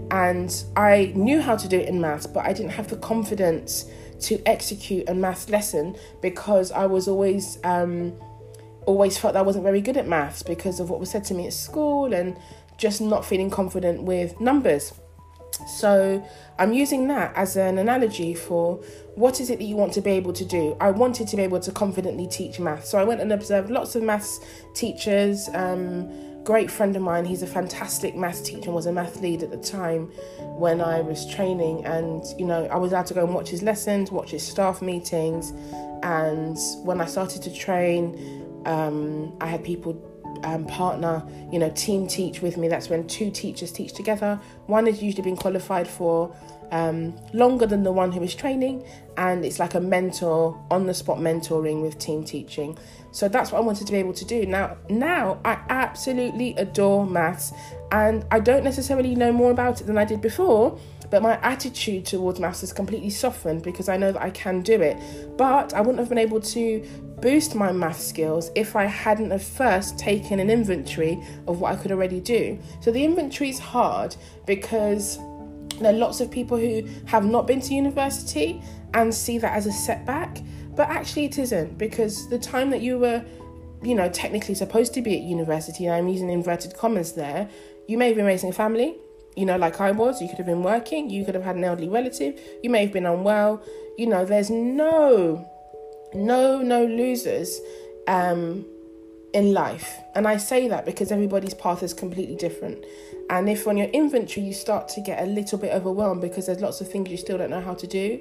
And 0.09 0.63
I 0.77 1.11
knew 1.15 1.41
how 1.41 1.57
to 1.57 1.67
do 1.67 1.77
it 1.77 1.89
in 1.89 1.99
maths, 1.99 2.27
but 2.27 2.45
I 2.45 2.53
didn't 2.53 2.71
have 2.71 2.87
the 2.87 2.95
confidence 2.95 3.91
to 4.21 4.41
execute 4.45 5.09
a 5.09 5.13
maths 5.13 5.49
lesson 5.49 5.97
because 6.21 6.71
I 6.71 6.85
was 6.85 7.09
always 7.09 7.59
um, 7.65 8.13
always 8.85 9.17
felt 9.17 9.33
that 9.33 9.39
I 9.39 9.43
wasn't 9.43 9.65
very 9.65 9.81
good 9.81 9.97
at 9.97 10.07
maths 10.07 10.43
because 10.43 10.79
of 10.79 10.89
what 10.89 11.01
was 11.01 11.11
said 11.11 11.25
to 11.25 11.33
me 11.33 11.45
at 11.45 11.53
school 11.53 12.13
and 12.13 12.37
just 12.77 13.01
not 13.01 13.25
feeling 13.25 13.49
confident 13.49 14.03
with 14.03 14.39
numbers. 14.39 14.93
So 15.67 16.25
I'm 16.59 16.73
using 16.73 17.07
that 17.07 17.33
as 17.35 17.55
an 17.55 17.77
analogy 17.77 18.33
for 18.33 18.77
what 19.15 19.39
is 19.39 19.49
it 19.49 19.59
that 19.59 19.65
you 19.65 19.75
want 19.75 19.93
to 19.93 20.01
be 20.01 20.11
able 20.11 20.33
to 20.33 20.45
do. 20.45 20.77
I 20.79 20.91
wanted 20.91 21.27
to 21.29 21.35
be 21.35 21.43
able 21.43 21.59
to 21.59 21.71
confidently 21.71 22.27
teach 22.27 22.59
maths, 22.59 22.89
so 22.89 22.97
I 22.99 23.03
went 23.03 23.21
and 23.21 23.31
observed 23.31 23.69
lots 23.69 23.95
of 23.95 24.03
maths 24.03 24.39
teachers. 24.73 25.49
Um, 25.53 26.09
great 26.43 26.71
friend 26.71 26.95
of 26.95 27.01
mine, 27.01 27.25
he's 27.25 27.43
a 27.43 27.47
fantastic 27.47 28.15
maths 28.15 28.41
teacher 28.41 28.65
and 28.65 28.73
was 28.73 28.87
a 28.87 28.91
math 28.91 29.21
lead 29.21 29.43
at 29.43 29.51
the 29.51 29.57
time 29.57 30.07
when 30.57 30.81
I 30.81 31.01
was 31.01 31.25
training. 31.33 31.85
And 31.85 32.23
you 32.37 32.45
know, 32.45 32.65
I 32.65 32.77
was 32.77 32.91
allowed 32.91 33.07
to 33.07 33.13
go 33.13 33.23
and 33.23 33.33
watch 33.33 33.49
his 33.49 33.61
lessons, 33.61 34.11
watch 34.11 34.31
his 34.31 34.45
staff 34.45 34.81
meetings, 34.81 35.51
and 36.03 36.57
when 36.83 36.99
I 36.99 37.05
started 37.05 37.41
to 37.43 37.53
train, 37.53 38.61
um, 38.65 39.35
I 39.41 39.47
had 39.47 39.63
people 39.63 39.93
um, 40.43 40.65
partner, 40.65 41.23
you 41.51 41.59
know, 41.59 41.69
team 41.71 42.07
teach 42.07 42.41
with 42.41 42.57
me. 42.57 42.67
That's 42.67 42.89
when 42.89 43.07
two 43.07 43.31
teachers 43.31 43.71
teach 43.71 43.93
together. 43.93 44.39
One 44.67 44.85
has 44.85 45.01
usually 45.01 45.23
been 45.23 45.37
qualified 45.37 45.87
for 45.87 46.35
um, 46.71 47.15
longer 47.33 47.65
than 47.65 47.83
the 47.83 47.91
one 47.91 48.11
who 48.11 48.23
is 48.23 48.33
training, 48.33 48.85
and 49.17 49.45
it's 49.45 49.59
like 49.59 49.75
a 49.75 49.79
mentor 49.79 50.59
on 50.71 50.87
the 50.87 50.93
spot 50.93 51.19
mentoring 51.19 51.81
with 51.81 51.99
team 51.99 52.23
teaching. 52.23 52.77
So 53.11 53.27
that's 53.27 53.51
what 53.51 53.59
I 53.59 53.61
wanted 53.61 53.87
to 53.87 53.91
be 53.91 53.99
able 53.99 54.13
to 54.13 54.25
do. 54.25 54.45
Now, 54.45 54.77
now 54.89 55.39
I 55.43 55.59
absolutely 55.69 56.55
adore 56.55 57.05
maths, 57.05 57.51
and 57.91 58.25
I 58.31 58.39
don't 58.39 58.63
necessarily 58.63 59.15
know 59.15 59.33
more 59.33 59.51
about 59.51 59.81
it 59.81 59.83
than 59.85 59.97
I 59.97 60.05
did 60.05 60.21
before. 60.21 60.79
But 61.11 61.21
my 61.21 61.37
attitude 61.41 62.05
towards 62.05 62.39
maths 62.39 62.61
has 62.61 62.73
completely 62.73 63.09
softened 63.09 63.61
because 63.63 63.89
I 63.89 63.97
know 63.97 64.13
that 64.13 64.21
I 64.21 64.31
can 64.31 64.61
do 64.61 64.81
it. 64.81 64.97
But 65.37 65.73
I 65.73 65.81
wouldn't 65.81 65.99
have 65.99 66.09
been 66.09 66.17
able 66.17 66.39
to 66.39 66.83
boost 67.21 67.53
my 67.53 67.71
math 67.71 67.99
skills 67.99 68.49
if 68.55 68.75
I 68.75 68.85
hadn't 68.85 69.29
have 69.29 69.43
first 69.43 69.99
taken 69.99 70.39
an 70.39 70.49
inventory 70.49 71.21
of 71.47 71.59
what 71.59 71.73
I 71.73 71.75
could 71.75 71.91
already 71.91 72.21
do. 72.21 72.57
So 72.79 72.91
the 72.91 73.03
inventory 73.03 73.49
is 73.49 73.59
hard 73.59 74.15
because 74.47 75.17
there 75.79 75.93
are 75.93 75.97
lots 75.97 76.21
of 76.21 76.31
people 76.31 76.57
who 76.57 76.87
have 77.05 77.25
not 77.25 77.45
been 77.45 77.59
to 77.61 77.73
university 77.73 78.61
and 78.93 79.13
see 79.13 79.37
that 79.37 79.53
as 79.53 79.65
a 79.65 79.71
setback, 79.71 80.39
but 80.75 80.87
actually 80.87 81.25
it 81.25 81.37
isn't 81.37 81.77
because 81.77 82.29
the 82.29 82.39
time 82.39 82.69
that 82.69 82.81
you 82.81 82.97
were, 82.97 83.23
you 83.83 83.95
know, 83.95 84.07
technically 84.09 84.55
supposed 84.55 84.93
to 84.93 85.01
be 85.01 85.15
at 85.17 85.23
university, 85.23 85.87
and 85.87 85.95
I'm 85.95 86.07
using 86.07 86.29
inverted 86.29 86.75
commas 86.77 87.13
there, 87.13 87.49
you 87.87 87.97
may 87.97 88.07
have 88.07 88.15
been 88.15 88.25
raising 88.25 88.51
a 88.51 88.53
family, 88.53 88.97
you 89.35 89.45
know, 89.45 89.57
like 89.57 89.79
I 89.79 89.91
was, 89.91 90.21
you 90.21 90.27
could 90.27 90.37
have 90.37 90.45
been 90.45 90.63
working, 90.63 91.09
you 91.09 91.23
could 91.23 91.35
have 91.35 91.43
had 91.43 91.55
an 91.55 91.63
elderly 91.63 91.89
relative, 91.89 92.39
you 92.61 92.69
may 92.69 92.81
have 92.81 92.93
been 92.93 93.05
unwell. 93.05 93.61
You 93.97 94.07
know, 94.07 94.25
there's 94.25 94.49
no, 94.49 95.47
no, 96.13 96.61
no 96.61 96.85
losers 96.85 97.59
um, 98.07 98.65
in 99.33 99.53
life. 99.53 99.97
And 100.15 100.27
I 100.27 100.37
say 100.37 100.67
that 100.67 100.85
because 100.85 101.11
everybody's 101.11 101.53
path 101.53 101.83
is 101.83 101.93
completely 101.93 102.35
different. 102.35 102.83
And 103.29 103.49
if 103.49 103.67
on 103.67 103.77
your 103.77 103.87
inventory 103.87 104.45
you 104.45 104.53
start 104.53 104.89
to 104.89 105.01
get 105.01 105.23
a 105.23 105.25
little 105.25 105.57
bit 105.57 105.73
overwhelmed 105.73 106.21
because 106.21 106.47
there's 106.47 106.61
lots 106.61 106.81
of 106.81 106.91
things 106.91 107.09
you 107.09 107.17
still 107.17 107.37
don't 107.37 107.49
know 107.49 107.61
how 107.61 107.73
to 107.75 107.87
do, 107.87 108.19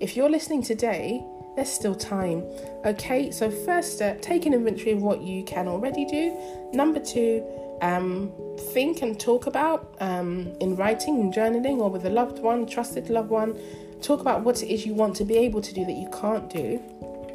if 0.00 0.16
you're 0.16 0.30
listening 0.30 0.62
today, 0.62 1.24
there's 1.60 1.70
still 1.70 1.94
time. 1.94 2.42
Okay, 2.86 3.30
so 3.30 3.50
first 3.50 3.92
step, 3.92 4.22
take 4.22 4.46
an 4.46 4.54
inventory 4.54 4.92
of 4.92 5.02
what 5.02 5.20
you 5.20 5.44
can 5.44 5.68
already 5.68 6.06
do. 6.06 6.34
Number 6.72 6.98
two, 6.98 7.44
um, 7.82 8.32
think 8.72 9.02
and 9.02 9.20
talk 9.20 9.46
about 9.46 9.94
um, 10.00 10.54
in 10.60 10.74
writing 10.74 11.20
and 11.20 11.34
journaling 11.34 11.76
or 11.76 11.90
with 11.90 12.06
a 12.06 12.08
loved 12.08 12.38
one, 12.38 12.64
trusted 12.64 13.10
loved 13.10 13.28
one. 13.28 13.58
Talk 14.00 14.22
about 14.22 14.42
what 14.42 14.62
it 14.62 14.72
is 14.72 14.86
you 14.86 14.94
want 14.94 15.14
to 15.16 15.24
be 15.26 15.36
able 15.36 15.60
to 15.60 15.74
do 15.74 15.84
that 15.84 15.92
you 15.92 16.08
can't 16.18 16.48
do. 16.48 16.80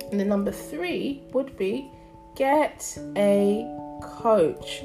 And 0.10 0.20
then 0.20 0.28
number 0.28 0.52
three 0.52 1.22
would 1.32 1.56
be 1.56 1.92
get 2.36 2.98
a 3.16 3.64
coach. 4.02 4.84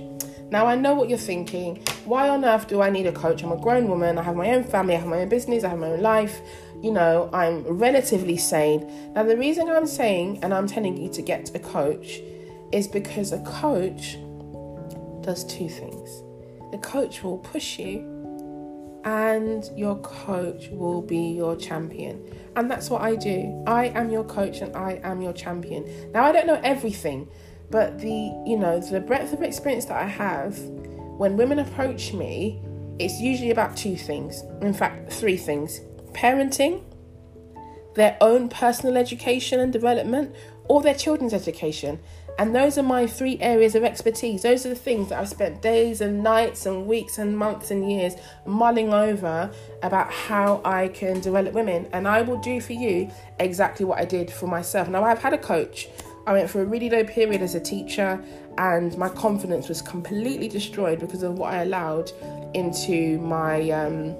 Now, 0.50 0.66
I 0.66 0.74
know 0.74 0.94
what 0.94 1.08
you're 1.08 1.18
thinking. 1.18 1.76
Why 2.04 2.28
on 2.28 2.44
earth 2.44 2.68
do 2.68 2.82
I 2.82 2.90
need 2.90 3.06
a 3.06 3.12
coach? 3.12 3.42
I'm 3.42 3.52
a 3.52 3.56
grown 3.56 3.88
woman. 3.88 4.18
I 4.18 4.22
have 4.22 4.36
my 4.36 4.50
own 4.50 4.64
family. 4.64 4.96
I 4.96 4.98
have 4.98 5.08
my 5.08 5.22
own 5.22 5.28
business. 5.28 5.64
I 5.64 5.68
have 5.68 5.78
my 5.78 5.88
own 5.92 6.02
life. 6.02 6.40
You 6.82 6.92
know, 6.92 7.28
I'm 7.32 7.62
relatively 7.64 8.36
sane. 8.38 9.12
Now, 9.14 9.22
the 9.24 9.36
reason 9.36 9.68
I'm 9.68 9.86
saying 9.86 10.40
and 10.42 10.54
I'm 10.54 10.66
telling 10.66 10.96
you 10.96 11.10
to 11.10 11.22
get 11.22 11.54
a 11.54 11.58
coach 11.58 12.20
is 12.72 12.88
because 12.88 13.32
a 13.32 13.40
coach 13.40 14.16
does 15.22 15.44
two 15.44 15.68
things. 15.68 16.22
The 16.72 16.78
coach 16.78 17.22
will 17.22 17.38
push 17.38 17.78
you, 17.78 18.20
and 19.04 19.68
your 19.76 19.96
coach 20.00 20.68
will 20.70 21.02
be 21.02 21.18
your 21.18 21.56
champion. 21.56 22.22
And 22.56 22.70
that's 22.70 22.90
what 22.90 23.02
I 23.02 23.16
do. 23.16 23.62
I 23.66 23.86
am 23.86 24.10
your 24.10 24.24
coach 24.24 24.60
and 24.60 24.74
I 24.76 25.00
am 25.02 25.22
your 25.22 25.32
champion. 25.32 26.12
Now, 26.12 26.24
I 26.24 26.32
don't 26.32 26.46
know 26.46 26.60
everything, 26.62 27.28
but 27.70 27.98
the, 27.98 28.42
you 28.46 28.58
know, 28.58 28.80
the 28.80 29.00
breadth 29.00 29.32
of 29.32 29.42
experience 29.42 29.86
that 29.86 29.96
I 29.96 30.06
have, 30.06 30.58
when 30.58 31.36
women 31.36 31.58
approach 31.58 32.12
me, 32.12 32.62
it's 32.98 33.18
usually 33.20 33.50
about 33.50 33.76
two 33.76 33.96
things. 33.96 34.42
In 34.60 34.74
fact, 34.74 35.12
three 35.12 35.36
things 35.36 35.80
parenting, 36.12 36.82
their 37.94 38.16
own 38.20 38.48
personal 38.48 38.96
education 38.96 39.60
and 39.60 39.72
development, 39.72 40.34
or 40.64 40.82
their 40.82 40.94
children's 40.94 41.34
education. 41.34 41.98
And 42.38 42.54
those 42.54 42.78
are 42.78 42.82
my 42.82 43.06
three 43.06 43.38
areas 43.40 43.74
of 43.74 43.84
expertise. 43.84 44.42
Those 44.42 44.64
are 44.64 44.70
the 44.70 44.74
things 44.74 45.10
that 45.10 45.18
I've 45.18 45.28
spent 45.28 45.60
days 45.60 46.00
and 46.00 46.22
nights 46.22 46.64
and 46.64 46.86
weeks 46.86 47.18
and 47.18 47.36
months 47.36 47.70
and 47.70 47.90
years 47.90 48.14
mulling 48.46 48.94
over 48.94 49.50
about 49.82 50.10
how 50.10 50.62
I 50.64 50.88
can 50.88 51.20
develop 51.20 51.52
women. 51.52 51.86
And 51.92 52.08
I 52.08 52.22
will 52.22 52.38
do 52.38 52.60
for 52.60 52.72
you 52.72 53.10
exactly 53.40 53.84
what 53.84 53.98
I 53.98 54.04
did 54.04 54.30
for 54.30 54.46
myself. 54.46 54.88
Now, 54.88 55.04
I've 55.04 55.18
had 55.18 55.34
a 55.34 55.38
coach. 55.38 55.88
I 56.26 56.32
went 56.32 56.48
through 56.48 56.62
a 56.62 56.66
really 56.66 56.88
low 56.88 57.04
period 57.04 57.42
as 57.42 57.54
a 57.54 57.60
teacher, 57.60 58.22
and 58.56 58.96
my 58.96 59.08
confidence 59.08 59.68
was 59.68 59.82
completely 59.82 60.48
destroyed 60.48 61.00
because 61.00 61.22
of 61.22 61.38
what 61.38 61.52
I 61.52 61.62
allowed 61.62 62.12
into 62.54 63.18
my 63.18 63.70
um, 63.70 64.16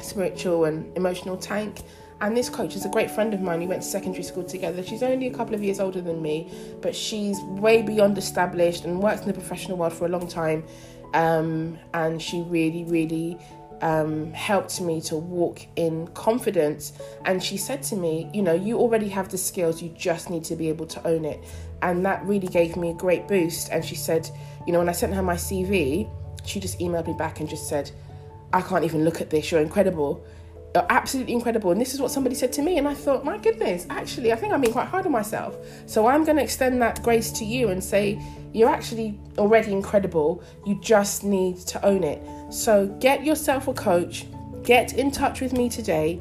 spiritual 0.00 0.64
and 0.64 0.96
emotional 0.96 1.36
tank. 1.36 1.82
And 2.20 2.34
this 2.36 2.48
coach 2.48 2.74
is 2.76 2.86
a 2.86 2.88
great 2.88 3.10
friend 3.10 3.34
of 3.34 3.42
mine. 3.42 3.60
We 3.60 3.66
went 3.66 3.82
to 3.82 3.88
secondary 3.88 4.22
school 4.22 4.44
together. 4.44 4.82
She's 4.82 5.02
only 5.02 5.26
a 5.26 5.34
couple 5.34 5.54
of 5.54 5.62
years 5.62 5.80
older 5.80 6.00
than 6.00 6.22
me, 6.22 6.50
but 6.80 6.96
she's 6.96 7.38
way 7.42 7.82
beyond 7.82 8.16
established 8.16 8.84
and 8.84 9.02
works 9.02 9.20
in 9.20 9.26
the 9.26 9.34
professional 9.34 9.76
world 9.76 9.92
for 9.92 10.06
a 10.06 10.08
long 10.08 10.26
time. 10.26 10.64
Um, 11.12 11.78
and 11.92 12.20
she 12.20 12.42
really, 12.42 12.84
really 12.84 13.38
um, 13.82 14.32
helped 14.32 14.80
me 14.80 15.00
to 15.02 15.16
walk 15.16 15.60
in 15.76 16.08
confidence. 16.08 16.92
And 17.24 17.42
she 17.42 17.56
said 17.56 17.82
to 17.84 17.96
me, 17.96 18.30
You 18.32 18.42
know, 18.42 18.54
you 18.54 18.78
already 18.78 19.08
have 19.10 19.28
the 19.28 19.38
skills, 19.38 19.82
you 19.82 19.90
just 19.90 20.30
need 20.30 20.44
to 20.44 20.56
be 20.56 20.68
able 20.68 20.86
to 20.86 21.06
own 21.06 21.24
it. 21.24 21.44
And 21.82 22.04
that 22.06 22.24
really 22.24 22.48
gave 22.48 22.76
me 22.76 22.90
a 22.90 22.94
great 22.94 23.28
boost. 23.28 23.68
And 23.70 23.84
she 23.84 23.94
said, 23.94 24.28
You 24.66 24.72
know, 24.72 24.78
when 24.78 24.88
I 24.88 24.92
sent 24.92 25.12
her 25.14 25.22
my 25.22 25.36
CV, 25.36 26.10
she 26.44 26.60
just 26.60 26.78
emailed 26.78 27.06
me 27.06 27.14
back 27.14 27.40
and 27.40 27.48
just 27.48 27.68
said, 27.68 27.90
I 28.52 28.60
can't 28.62 28.84
even 28.84 29.04
look 29.04 29.20
at 29.20 29.30
this, 29.30 29.50
you're 29.50 29.60
incredible 29.60 30.24
You're 30.74 30.86
absolutely 30.90 31.32
incredible. 31.32 31.70
And 31.70 31.80
this 31.80 31.94
is 31.94 32.00
what 32.02 32.10
somebody 32.10 32.34
said 32.34 32.52
to 32.54 32.62
me. 32.62 32.76
And 32.76 32.86
I 32.86 32.92
thought, 32.92 33.24
my 33.24 33.38
goodness, 33.38 33.86
actually, 33.88 34.30
I 34.30 34.36
think 34.36 34.52
I'm 34.52 34.60
being 34.60 34.74
quite 34.74 34.88
hard 34.88 35.06
on 35.06 35.12
myself. 35.12 35.56
So 35.86 36.06
I'm 36.06 36.22
going 36.22 36.36
to 36.36 36.42
extend 36.42 36.82
that 36.82 37.02
grace 37.02 37.30
to 37.32 37.46
you 37.46 37.68
and 37.68 37.82
say, 37.82 38.20
you're 38.52 38.68
actually 38.68 39.18
already 39.38 39.72
incredible. 39.72 40.42
You 40.66 40.78
just 40.82 41.24
need 41.24 41.56
to 41.68 41.82
own 41.82 42.04
it. 42.04 42.22
So 42.52 42.88
get 43.00 43.24
yourself 43.24 43.68
a 43.68 43.72
coach, 43.72 44.26
get 44.64 44.98
in 44.98 45.10
touch 45.10 45.40
with 45.40 45.54
me 45.54 45.70
today. 45.70 46.20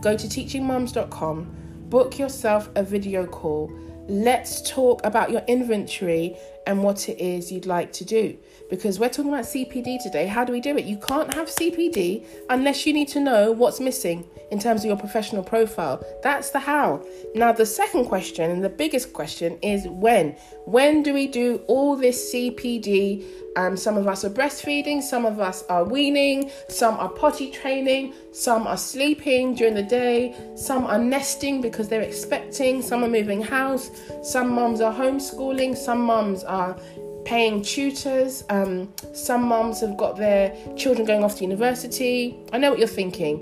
Go 0.00 0.16
to 0.16 0.26
teachingmums.com, 0.26 1.54
book 1.90 2.18
yourself 2.18 2.70
a 2.74 2.82
video 2.82 3.24
call. 3.24 3.72
Let's 4.08 4.68
talk 4.68 5.00
about 5.06 5.30
your 5.30 5.42
inventory 5.46 6.36
and 6.66 6.82
what 6.82 7.08
it 7.08 7.18
is 7.20 7.52
you'd 7.52 7.66
like 7.66 7.92
to 7.94 8.04
do. 8.04 8.36
Because 8.70 8.98
we're 8.98 9.10
talking 9.10 9.32
about 9.32 9.44
CPD 9.44 10.02
today. 10.02 10.26
How 10.26 10.44
do 10.44 10.52
we 10.52 10.60
do 10.60 10.76
it? 10.76 10.84
You 10.84 10.96
can't 10.96 11.32
have 11.34 11.48
CPD 11.48 12.24
unless 12.48 12.86
you 12.86 12.92
need 12.92 13.08
to 13.08 13.20
know 13.20 13.52
what's 13.52 13.78
missing 13.78 14.26
in 14.50 14.58
terms 14.58 14.80
of 14.82 14.86
your 14.86 14.96
professional 14.96 15.42
profile. 15.42 16.04
That's 16.22 16.50
the 16.50 16.58
how. 16.58 17.04
Now, 17.34 17.52
the 17.52 17.66
second 17.66 18.06
question 18.06 18.50
and 18.50 18.64
the 18.64 18.68
biggest 18.68 19.12
question 19.12 19.58
is 19.62 19.86
when. 19.88 20.36
When 20.64 21.02
do 21.02 21.12
we 21.12 21.26
do 21.26 21.60
all 21.66 21.96
this 21.96 22.32
CPD? 22.32 23.24
Um, 23.56 23.76
some 23.76 23.96
of 23.96 24.08
us 24.08 24.24
are 24.24 24.30
breastfeeding, 24.30 25.00
some 25.00 25.24
of 25.24 25.38
us 25.38 25.62
are 25.68 25.84
weaning, 25.84 26.50
some 26.68 26.96
are 26.96 27.08
potty 27.08 27.52
training, 27.52 28.12
some 28.32 28.66
are 28.66 28.76
sleeping 28.76 29.54
during 29.54 29.74
the 29.74 29.82
day, 29.82 30.34
some 30.56 30.86
are 30.86 30.98
nesting 30.98 31.60
because 31.60 31.88
they're 31.88 32.00
expecting, 32.00 32.82
some 32.82 33.04
are 33.04 33.08
moving 33.08 33.40
house, 33.40 33.90
some 34.24 34.48
mums 34.48 34.80
are 34.80 34.92
homeschooling, 34.92 35.76
some 35.76 36.00
mums 36.00 36.42
are 36.42 36.76
paying 37.24 37.62
tutors, 37.62 38.44
um, 38.50 38.92
some 39.14 39.42
mums 39.42 39.80
have 39.80 39.96
got 39.96 40.16
their 40.16 40.54
children 40.76 41.06
going 41.06 41.24
off 41.24 41.36
to 41.36 41.42
university. 41.42 42.36
I 42.52 42.58
know 42.58 42.70
what 42.70 42.78
you're 42.78 42.88
thinking. 42.88 43.38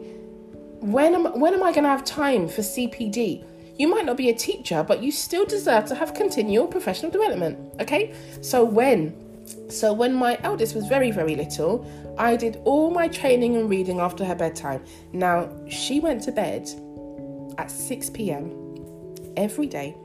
When 0.81 1.15
am, 1.15 1.41
when 1.41 1.55
am 1.55 1.63
I 1.63 1.73
going 1.73 1.85
to 1.85 1.91
have 1.91 2.05
time 2.05 2.49
for 2.49 2.63
CPD? 2.63 3.45
You 3.79 3.89
might 3.89 4.05
not 4.05 4.17
be 4.17 4.29
a 4.29 4.35
teacher, 4.35 4.85
but 4.87 5.03
you 5.03 5.11
still 5.11 5.45
deserve 5.45 5.87
to 5.87 5.95
have 5.95 6.15
continual 6.15 6.67
professional 6.67 7.11
development. 7.11 7.59
Okay? 7.81 8.15
So, 8.41 8.65
when? 8.65 9.15
So, 9.71 9.93
when 9.93 10.15
my 10.15 10.39
eldest 10.43 10.75
was 10.75 10.87
very, 10.87 11.11
very 11.11 11.35
little, 11.35 11.87
I 12.19 12.37
did 12.37 12.61
all 12.65 12.91
my 12.91 13.09
training 13.09 13.57
and 13.57 13.71
reading 13.71 14.01
after 14.01 14.25
her 14.25 14.35
bedtime. 14.35 14.85
Now, 15.13 15.49
she 15.69 16.01
went 16.01 16.23
to 16.25 16.33
bed 16.33 16.69
at 17.59 17.71
6 17.71 18.11
pm 18.11 19.33
every 19.37 19.67
day 19.67 19.97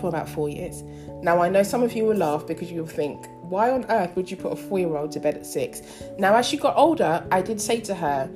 for 0.00 0.08
about 0.08 0.28
four 0.28 0.48
years. 0.48 0.82
Now, 1.22 1.42
I 1.42 1.48
know 1.48 1.62
some 1.62 1.82
of 1.82 1.92
you 1.92 2.04
will 2.04 2.16
laugh 2.16 2.46
because 2.46 2.72
you'll 2.72 2.86
think, 2.86 3.26
why 3.42 3.70
on 3.70 3.84
earth 3.90 4.16
would 4.16 4.30
you 4.30 4.36
put 4.36 4.52
a 4.52 4.56
four 4.56 4.78
year 4.78 4.96
old 4.96 5.12
to 5.12 5.20
bed 5.20 5.36
at 5.36 5.44
six? 5.44 5.82
Now, 6.18 6.34
as 6.36 6.46
she 6.46 6.56
got 6.56 6.76
older, 6.76 7.26
I 7.30 7.42
did 7.42 7.60
say 7.60 7.80
to 7.80 7.94
her, 7.94 8.30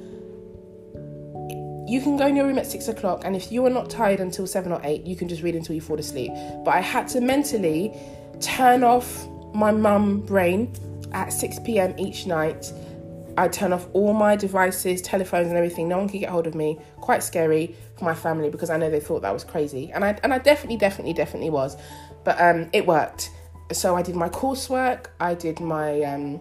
you 1.86 2.00
can 2.00 2.16
go 2.16 2.26
in 2.26 2.36
your 2.36 2.46
room 2.46 2.58
at 2.58 2.66
six 2.66 2.88
o'clock, 2.88 3.22
and 3.24 3.36
if 3.36 3.52
you 3.52 3.64
are 3.66 3.70
not 3.70 3.90
tired 3.90 4.20
until 4.20 4.46
seven 4.46 4.72
or 4.72 4.80
eight, 4.84 5.06
you 5.06 5.16
can 5.16 5.28
just 5.28 5.42
read 5.42 5.54
until 5.54 5.74
you 5.74 5.80
fall 5.80 5.98
asleep. 5.98 6.32
But 6.64 6.74
I 6.74 6.80
had 6.80 7.08
to 7.08 7.20
mentally 7.20 7.94
turn 8.40 8.82
off 8.82 9.26
my 9.54 9.70
mum 9.70 10.20
brain 10.22 10.72
at 11.12 11.32
6 11.32 11.60
p.m. 11.60 11.94
each 11.98 12.26
night. 12.26 12.72
I 13.36 13.48
turn 13.48 13.72
off 13.72 13.86
all 13.92 14.12
my 14.12 14.36
devices, 14.36 15.02
telephones, 15.02 15.48
and 15.48 15.56
everything. 15.56 15.88
No 15.88 15.98
one 15.98 16.08
can 16.08 16.20
get 16.20 16.30
hold 16.30 16.46
of 16.46 16.54
me. 16.54 16.78
Quite 17.00 17.22
scary 17.22 17.74
for 17.96 18.04
my 18.04 18.14
family 18.14 18.48
because 18.48 18.70
I 18.70 18.76
know 18.76 18.90
they 18.90 19.00
thought 19.00 19.22
that 19.22 19.32
was 19.32 19.44
crazy, 19.44 19.90
and 19.92 20.04
I 20.04 20.18
and 20.22 20.32
I 20.32 20.38
definitely, 20.38 20.76
definitely, 20.76 21.14
definitely 21.14 21.50
was. 21.50 21.76
But 22.24 22.40
um, 22.40 22.68
it 22.72 22.86
worked. 22.86 23.30
So 23.72 23.96
I 23.96 24.02
did 24.02 24.14
my 24.14 24.28
coursework. 24.28 25.06
I 25.20 25.34
did 25.34 25.60
my 25.60 26.02
um, 26.02 26.40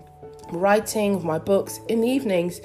writing, 0.52 1.26
my 1.26 1.40
books 1.40 1.80
in 1.88 2.02
the 2.02 2.08
evenings. 2.08 2.62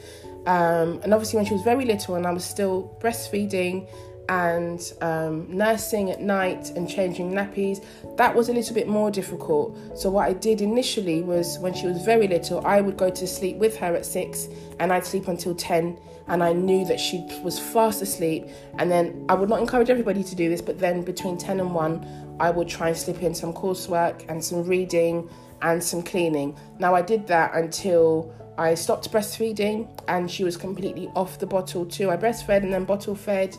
Um, 0.46 1.00
and 1.02 1.12
obviously, 1.12 1.36
when 1.36 1.46
she 1.46 1.52
was 1.52 1.62
very 1.62 1.84
little 1.84 2.14
and 2.14 2.26
I 2.26 2.32
was 2.32 2.44
still 2.44 2.96
breastfeeding 3.02 3.88
and 4.28 4.92
um, 5.00 5.46
nursing 5.54 6.10
at 6.10 6.20
night 6.20 6.70
and 6.70 6.88
changing 6.88 7.32
nappies, 7.32 7.84
that 8.16 8.34
was 8.34 8.48
a 8.48 8.52
little 8.52 8.74
bit 8.74 8.88
more 8.88 9.10
difficult. 9.10 9.76
So, 9.98 10.10
what 10.10 10.28
I 10.28 10.32
did 10.32 10.60
initially 10.60 11.22
was 11.22 11.58
when 11.58 11.74
she 11.74 11.86
was 11.86 12.02
very 12.02 12.28
little, 12.28 12.64
I 12.66 12.80
would 12.80 12.96
go 12.96 13.10
to 13.10 13.26
sleep 13.26 13.56
with 13.56 13.76
her 13.78 13.94
at 13.94 14.06
six 14.06 14.48
and 14.78 14.92
I'd 14.92 15.04
sleep 15.04 15.28
until 15.28 15.54
10. 15.54 15.98
And 16.28 16.42
I 16.42 16.52
knew 16.52 16.84
that 16.84 17.00
she 17.00 17.26
was 17.42 17.58
fast 17.58 18.02
asleep. 18.02 18.48
And 18.78 18.90
then 18.90 19.24
I 19.30 19.34
would 19.34 19.48
not 19.48 19.60
encourage 19.60 19.88
everybody 19.88 20.22
to 20.22 20.34
do 20.34 20.50
this, 20.50 20.60
but 20.60 20.78
then 20.78 21.02
between 21.02 21.38
10 21.38 21.58
and 21.58 21.74
1, 21.74 22.27
I 22.40 22.50
would 22.50 22.68
try 22.68 22.88
and 22.88 22.96
slip 22.96 23.22
in 23.22 23.34
some 23.34 23.52
coursework 23.52 24.24
and 24.28 24.42
some 24.42 24.64
reading 24.64 25.28
and 25.62 25.82
some 25.82 26.02
cleaning. 26.02 26.56
Now, 26.78 26.94
I 26.94 27.02
did 27.02 27.26
that 27.26 27.54
until 27.54 28.34
I 28.56 28.74
stopped 28.74 29.10
breastfeeding 29.12 29.88
and 30.08 30.30
she 30.30 30.44
was 30.44 30.56
completely 30.56 31.08
off 31.14 31.38
the 31.38 31.46
bottle 31.46 31.86
too. 31.86 32.10
I 32.10 32.16
breastfed 32.16 32.62
and 32.62 32.72
then 32.72 32.84
bottle 32.84 33.14
fed 33.14 33.56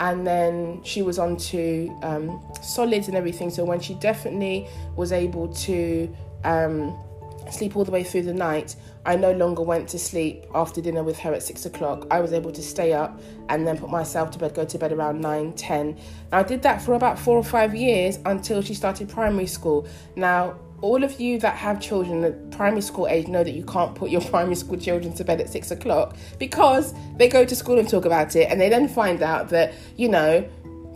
and 0.00 0.26
then 0.26 0.82
she 0.84 1.02
was 1.02 1.18
on 1.18 1.36
to 1.36 1.88
um, 2.02 2.44
solids 2.62 3.08
and 3.08 3.16
everything. 3.16 3.50
So 3.50 3.64
when 3.64 3.80
she 3.80 3.94
definitely 3.94 4.68
was 4.94 5.12
able 5.12 5.48
to 5.48 6.14
um, 6.44 6.96
sleep 7.50 7.76
all 7.76 7.84
the 7.84 7.90
way 7.90 8.04
through 8.04 8.22
the 8.22 8.34
night, 8.34 8.76
I 9.06 9.16
no 9.16 9.32
longer 9.32 9.62
went 9.62 9.88
to 9.90 9.98
sleep 9.98 10.44
after 10.54 10.80
dinner 10.80 11.04
with 11.04 11.18
her 11.20 11.32
at 11.32 11.42
six 11.42 11.64
o'clock. 11.64 12.06
I 12.10 12.20
was 12.20 12.32
able 12.32 12.50
to 12.52 12.62
stay 12.62 12.92
up 12.92 13.20
and 13.48 13.66
then 13.66 13.78
put 13.78 13.88
myself 13.88 14.32
to 14.32 14.38
bed, 14.38 14.54
go 14.54 14.64
to 14.64 14.78
bed 14.78 14.92
around 14.92 15.20
nine, 15.20 15.52
ten. 15.52 15.96
Now 16.32 16.38
I 16.38 16.42
did 16.42 16.62
that 16.62 16.82
for 16.82 16.94
about 16.94 17.18
four 17.18 17.36
or 17.36 17.44
five 17.44 17.74
years 17.74 18.18
until 18.26 18.62
she 18.62 18.74
started 18.74 19.08
primary 19.08 19.46
school. 19.46 19.86
Now 20.16 20.58
all 20.82 21.04
of 21.04 21.20
you 21.20 21.38
that 21.38 21.56
have 21.56 21.80
children 21.80 22.24
at 22.24 22.50
primary 22.50 22.82
school 22.82 23.06
age 23.06 23.28
know 23.28 23.42
that 23.42 23.52
you 23.52 23.64
can't 23.64 23.94
put 23.94 24.10
your 24.10 24.20
primary 24.32 24.56
school 24.56 24.76
children 24.76 25.14
to 25.14 25.24
bed 25.24 25.40
at 25.40 25.48
six 25.48 25.70
o'clock 25.70 26.16
because 26.38 26.92
they 27.16 27.28
go 27.28 27.44
to 27.44 27.54
school 27.54 27.78
and 27.78 27.88
talk 27.88 28.04
about 28.04 28.34
it 28.36 28.50
and 28.50 28.60
they 28.60 28.68
then 28.68 28.88
find 28.88 29.22
out 29.22 29.48
that, 29.50 29.72
you 29.96 30.08
know, 30.08 30.46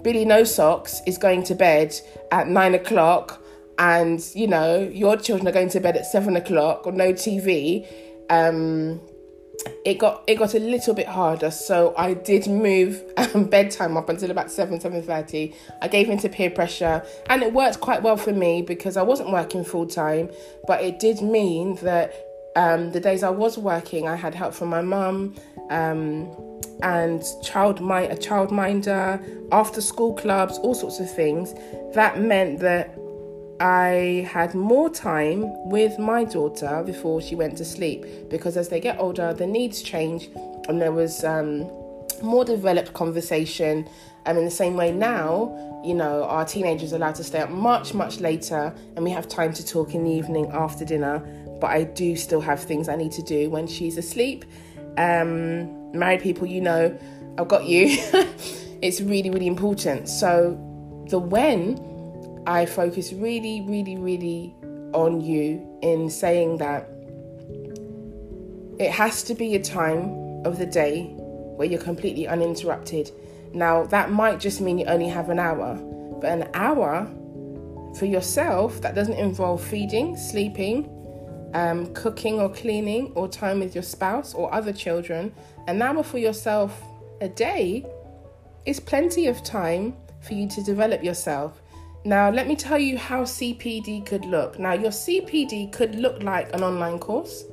Billy 0.02 0.24
No 0.24 0.44
Socks 0.44 1.00
is 1.06 1.18
going 1.18 1.42
to 1.44 1.54
bed 1.54 1.94
at 2.32 2.48
nine 2.48 2.74
o'clock 2.74 3.39
and, 3.80 4.22
you 4.34 4.46
know, 4.46 4.78
your 4.92 5.16
children 5.16 5.48
are 5.48 5.52
going 5.52 5.70
to 5.70 5.80
bed 5.80 5.96
at 5.96 6.06
seven 6.06 6.36
o'clock 6.36 6.86
or 6.86 6.92
no 6.92 7.12
TV. 7.12 7.86
Um, 8.28 9.00
it 9.84 9.98
got 9.98 10.22
it 10.26 10.36
got 10.36 10.54
a 10.54 10.58
little 10.58 10.94
bit 10.94 11.06
harder 11.06 11.50
so 11.50 11.92
i 11.98 12.14
did 12.14 12.46
move 12.46 13.02
um, 13.18 13.44
bedtime 13.50 13.94
up 13.94 14.08
until 14.08 14.30
about 14.30 14.50
7 14.50 14.78
7.30 14.78 15.54
i 15.82 15.88
gave 15.88 16.08
into 16.08 16.30
peer 16.30 16.48
pressure 16.48 17.04
and 17.28 17.42
it 17.42 17.52
worked 17.52 17.80
quite 17.80 18.02
well 18.02 18.16
for 18.16 18.32
me 18.32 18.62
because 18.62 18.96
i 18.96 19.02
wasn't 19.02 19.30
working 19.30 19.62
full 19.62 19.86
time 19.86 20.30
but 20.66 20.82
it 20.82 20.98
did 20.98 21.20
mean 21.20 21.74
that 21.76 22.14
um, 22.56 22.90
the 22.92 23.00
days 23.00 23.22
i 23.22 23.28
was 23.28 23.58
working 23.58 24.08
i 24.08 24.16
had 24.16 24.34
help 24.34 24.54
from 24.54 24.68
my 24.68 24.80
mum 24.80 25.34
um, 25.70 26.30
and 26.82 27.22
child 27.42 27.80
mind 27.80 28.10
a 28.10 28.16
child 28.16 28.50
minder 28.50 29.22
after 29.52 29.82
school 29.82 30.14
clubs 30.14 30.56
all 30.58 30.74
sorts 30.74 31.00
of 31.00 31.14
things 31.14 31.52
that 31.92 32.18
meant 32.18 32.60
that 32.60 32.94
I 33.60 34.26
had 34.32 34.54
more 34.54 34.88
time 34.88 35.68
with 35.68 35.98
my 35.98 36.24
daughter 36.24 36.82
before 36.84 37.20
she 37.20 37.34
went 37.34 37.58
to 37.58 37.64
sleep 37.64 38.06
because 38.30 38.56
as 38.56 38.70
they 38.70 38.80
get 38.80 38.98
older, 38.98 39.34
the 39.34 39.46
needs 39.46 39.82
change, 39.82 40.30
and 40.66 40.80
there 40.80 40.92
was 40.92 41.24
um, 41.24 41.70
more 42.22 42.44
developed 42.44 42.94
conversation. 42.94 43.86
And 44.24 44.38
in 44.38 44.46
the 44.46 44.50
same 44.50 44.76
way 44.76 44.92
now, 44.92 45.82
you 45.84 45.94
know, 45.94 46.24
our 46.24 46.46
teenagers 46.46 46.94
are 46.94 46.96
allowed 46.96 47.16
to 47.16 47.24
stay 47.24 47.40
up 47.40 47.50
much, 47.50 47.92
much 47.92 48.20
later, 48.20 48.74
and 48.96 49.04
we 49.04 49.10
have 49.10 49.28
time 49.28 49.52
to 49.52 49.66
talk 49.66 49.94
in 49.94 50.04
the 50.04 50.10
evening 50.10 50.50
after 50.52 50.86
dinner. 50.86 51.18
But 51.60 51.70
I 51.70 51.84
do 51.84 52.16
still 52.16 52.40
have 52.40 52.62
things 52.62 52.88
I 52.88 52.96
need 52.96 53.12
to 53.12 53.22
do 53.22 53.50
when 53.50 53.66
she's 53.66 53.98
asleep. 53.98 54.46
Um, 54.96 55.92
married 55.92 56.22
people, 56.22 56.46
you 56.46 56.62
know, 56.62 56.98
I've 57.36 57.48
got 57.48 57.66
you. 57.66 57.88
it's 58.80 59.02
really, 59.02 59.28
really 59.28 59.46
important. 59.46 60.08
So 60.08 60.58
the 61.10 61.18
when 61.18 61.89
I 62.46 62.66
focus 62.66 63.12
really, 63.12 63.62
really, 63.62 63.96
really 63.96 64.54
on 64.92 65.20
you 65.20 65.78
in 65.82 66.10
saying 66.10 66.58
that 66.58 66.88
it 68.78 68.90
has 68.90 69.22
to 69.24 69.34
be 69.34 69.54
a 69.54 69.62
time 69.62 70.44
of 70.44 70.58
the 70.58 70.66
day 70.66 71.04
where 71.56 71.68
you're 71.68 71.80
completely 71.80 72.26
uninterrupted. 72.26 73.10
Now, 73.52 73.84
that 73.86 74.10
might 74.10 74.40
just 74.40 74.60
mean 74.60 74.78
you 74.78 74.86
only 74.86 75.08
have 75.08 75.28
an 75.28 75.38
hour, 75.38 75.74
but 76.20 76.30
an 76.30 76.48
hour 76.54 77.06
for 77.98 78.06
yourself 78.06 78.80
that 78.80 78.94
doesn't 78.94 79.18
involve 79.18 79.62
feeding, 79.62 80.16
sleeping, 80.16 80.88
um, 81.52 81.92
cooking 81.94 82.40
or 82.40 82.48
cleaning, 82.48 83.12
or 83.14 83.28
time 83.28 83.60
with 83.60 83.74
your 83.74 83.82
spouse 83.82 84.32
or 84.34 84.52
other 84.54 84.72
children, 84.72 85.34
an 85.66 85.82
hour 85.82 86.02
for 86.02 86.18
yourself 86.18 86.82
a 87.20 87.28
day 87.28 87.84
is 88.64 88.80
plenty 88.80 89.26
of 89.26 89.42
time 89.42 89.96
for 90.20 90.34
you 90.34 90.48
to 90.48 90.62
develop 90.62 91.02
yourself. 91.02 91.60
Now, 92.04 92.30
let 92.30 92.48
me 92.48 92.56
tell 92.56 92.78
you 92.78 92.96
how 92.96 93.24
CPD 93.24 94.06
could 94.06 94.24
look. 94.24 94.58
Now, 94.58 94.72
your 94.72 94.90
CPD 94.90 95.70
could 95.70 95.96
look 95.96 96.22
like 96.22 96.50
an 96.54 96.62
online 96.62 96.98
course, 96.98 97.44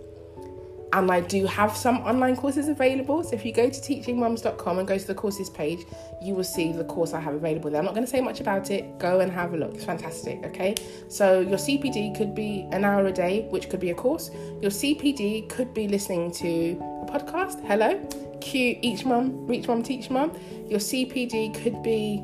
and 0.94 1.12
I 1.12 1.20
do 1.20 1.46
have 1.46 1.76
some 1.76 1.98
online 1.98 2.38
courses 2.38 2.70
available. 2.70 3.26
So, 3.26 3.36
if 3.36 3.46
you 3.46 3.52
go 3.52 3.70
to 3.70 3.82
teachingmums.com 3.82 4.80
and 4.80 4.88
go 4.88 4.98
to 4.98 5.06
the 5.06 5.14
courses 5.14 5.50
page, 5.50 5.80
you 6.24 6.34
will 6.34 6.46
see 6.46 6.72
the 6.72 6.86
course 6.86 7.14
I 7.14 7.20
have 7.20 7.34
available 7.34 7.70
there. 7.70 7.80
I'm 7.80 7.86
not 7.86 7.94
going 7.94 8.06
to 8.06 8.10
say 8.10 8.22
much 8.22 8.40
about 8.40 8.72
it, 8.72 8.98
go 9.00 9.20
and 9.20 9.30
have 9.30 9.54
a 9.54 9.58
look. 9.58 9.74
It's 9.76 9.84
fantastic, 9.84 10.42
okay? 10.46 10.76
So, 11.10 11.42
your 11.42 11.58
CPD 11.58 12.16
could 12.16 12.34
be 12.34 12.70
an 12.72 12.86
hour 12.86 13.06
a 13.06 13.12
day, 13.12 13.50
which 13.50 13.70
could 13.70 13.82
be 13.82 13.90
a 13.90 13.96
course. 13.96 14.32
Your 14.62 14.72
CPD 14.72 15.50
could 15.50 15.74
be 15.74 15.90
listening 15.90 16.32
to 16.32 16.72
a 17.02 17.06
podcast. 17.06 17.62
Hello, 17.66 18.00
cue 18.40 18.80
each 18.82 19.04
mum, 19.04 19.46
reach 19.46 19.68
mum, 19.68 19.84
teach 19.84 20.10
mum. 20.10 20.32
Your 20.70 20.80
CPD 20.80 21.54
could 21.62 21.84
be 21.84 22.24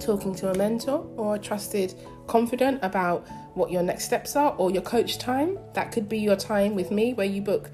talking 0.00 0.34
to 0.36 0.50
a 0.50 0.56
mentor 0.56 1.06
or 1.16 1.36
a 1.36 1.38
trusted 1.38 1.94
confidant 2.26 2.78
about 2.82 3.26
what 3.54 3.70
your 3.70 3.82
next 3.82 4.04
steps 4.04 4.36
are 4.36 4.54
or 4.56 4.70
your 4.70 4.82
coach 4.82 5.18
time. 5.18 5.58
That 5.74 5.92
could 5.92 6.08
be 6.08 6.18
your 6.18 6.36
time 6.36 6.74
with 6.74 6.90
me 6.90 7.14
where 7.14 7.26
you 7.26 7.42
book 7.42 7.70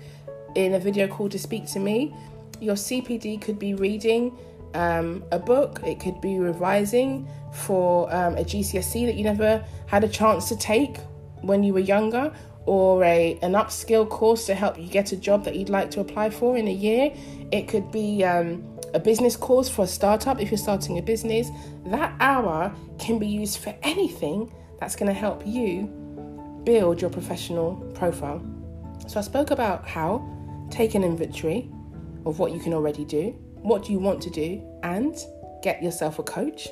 in 0.54 0.74
a 0.74 0.78
video 0.78 1.06
call 1.06 1.28
to 1.28 1.38
speak 1.38 1.66
to 1.72 1.78
me. 1.78 2.14
Your 2.60 2.74
CPD 2.74 3.40
could 3.40 3.58
be 3.58 3.74
reading 3.74 4.36
um, 4.74 5.24
a 5.32 5.38
book, 5.38 5.80
it 5.84 6.00
could 6.00 6.20
be 6.20 6.38
revising 6.38 7.28
for 7.52 8.12
um, 8.14 8.36
a 8.36 8.44
GCSE 8.44 9.06
that 9.06 9.14
you 9.14 9.24
never 9.24 9.64
had 9.86 10.04
a 10.04 10.08
chance 10.08 10.48
to 10.48 10.56
take 10.56 10.98
when 11.40 11.62
you 11.62 11.72
were 11.72 11.80
younger 11.80 12.32
or 12.66 13.02
a 13.04 13.38
an 13.42 13.52
upskill 13.52 14.08
course 14.08 14.44
to 14.46 14.54
help 14.54 14.78
you 14.78 14.88
get 14.88 15.12
a 15.12 15.16
job 15.16 15.44
that 15.44 15.54
you'd 15.54 15.68
like 15.68 15.90
to 15.92 16.00
apply 16.00 16.30
for 16.30 16.56
in 16.56 16.68
a 16.68 16.72
year. 16.72 17.12
It 17.52 17.68
could 17.68 17.90
be 17.92 18.24
um, 18.24 18.75
a 18.96 18.98
business 18.98 19.36
course 19.36 19.68
for 19.68 19.82
a 19.82 19.86
startup 19.86 20.40
if 20.40 20.50
you're 20.50 20.56
starting 20.56 20.96
a 20.98 21.02
business. 21.02 21.50
That 21.84 22.14
hour 22.18 22.74
can 22.98 23.18
be 23.18 23.26
used 23.26 23.58
for 23.58 23.74
anything 23.82 24.50
that's 24.80 24.96
going 24.96 25.08
to 25.08 25.18
help 25.18 25.46
you 25.46 25.84
build 26.64 27.02
your 27.02 27.10
professional 27.10 27.76
profile. 27.94 28.42
So 29.06 29.20
I 29.20 29.22
spoke 29.22 29.50
about 29.50 29.86
how 29.86 30.26
take 30.70 30.94
an 30.94 31.04
inventory 31.04 31.70
of 32.24 32.38
what 32.38 32.52
you 32.52 32.58
can 32.58 32.72
already 32.72 33.04
do, 33.04 33.30
what 33.56 33.84
do 33.84 33.92
you 33.92 33.98
want 33.98 34.22
to 34.22 34.30
do, 34.30 34.62
and 34.82 35.14
get 35.62 35.82
yourself 35.82 36.18
a 36.18 36.22
coach. 36.22 36.68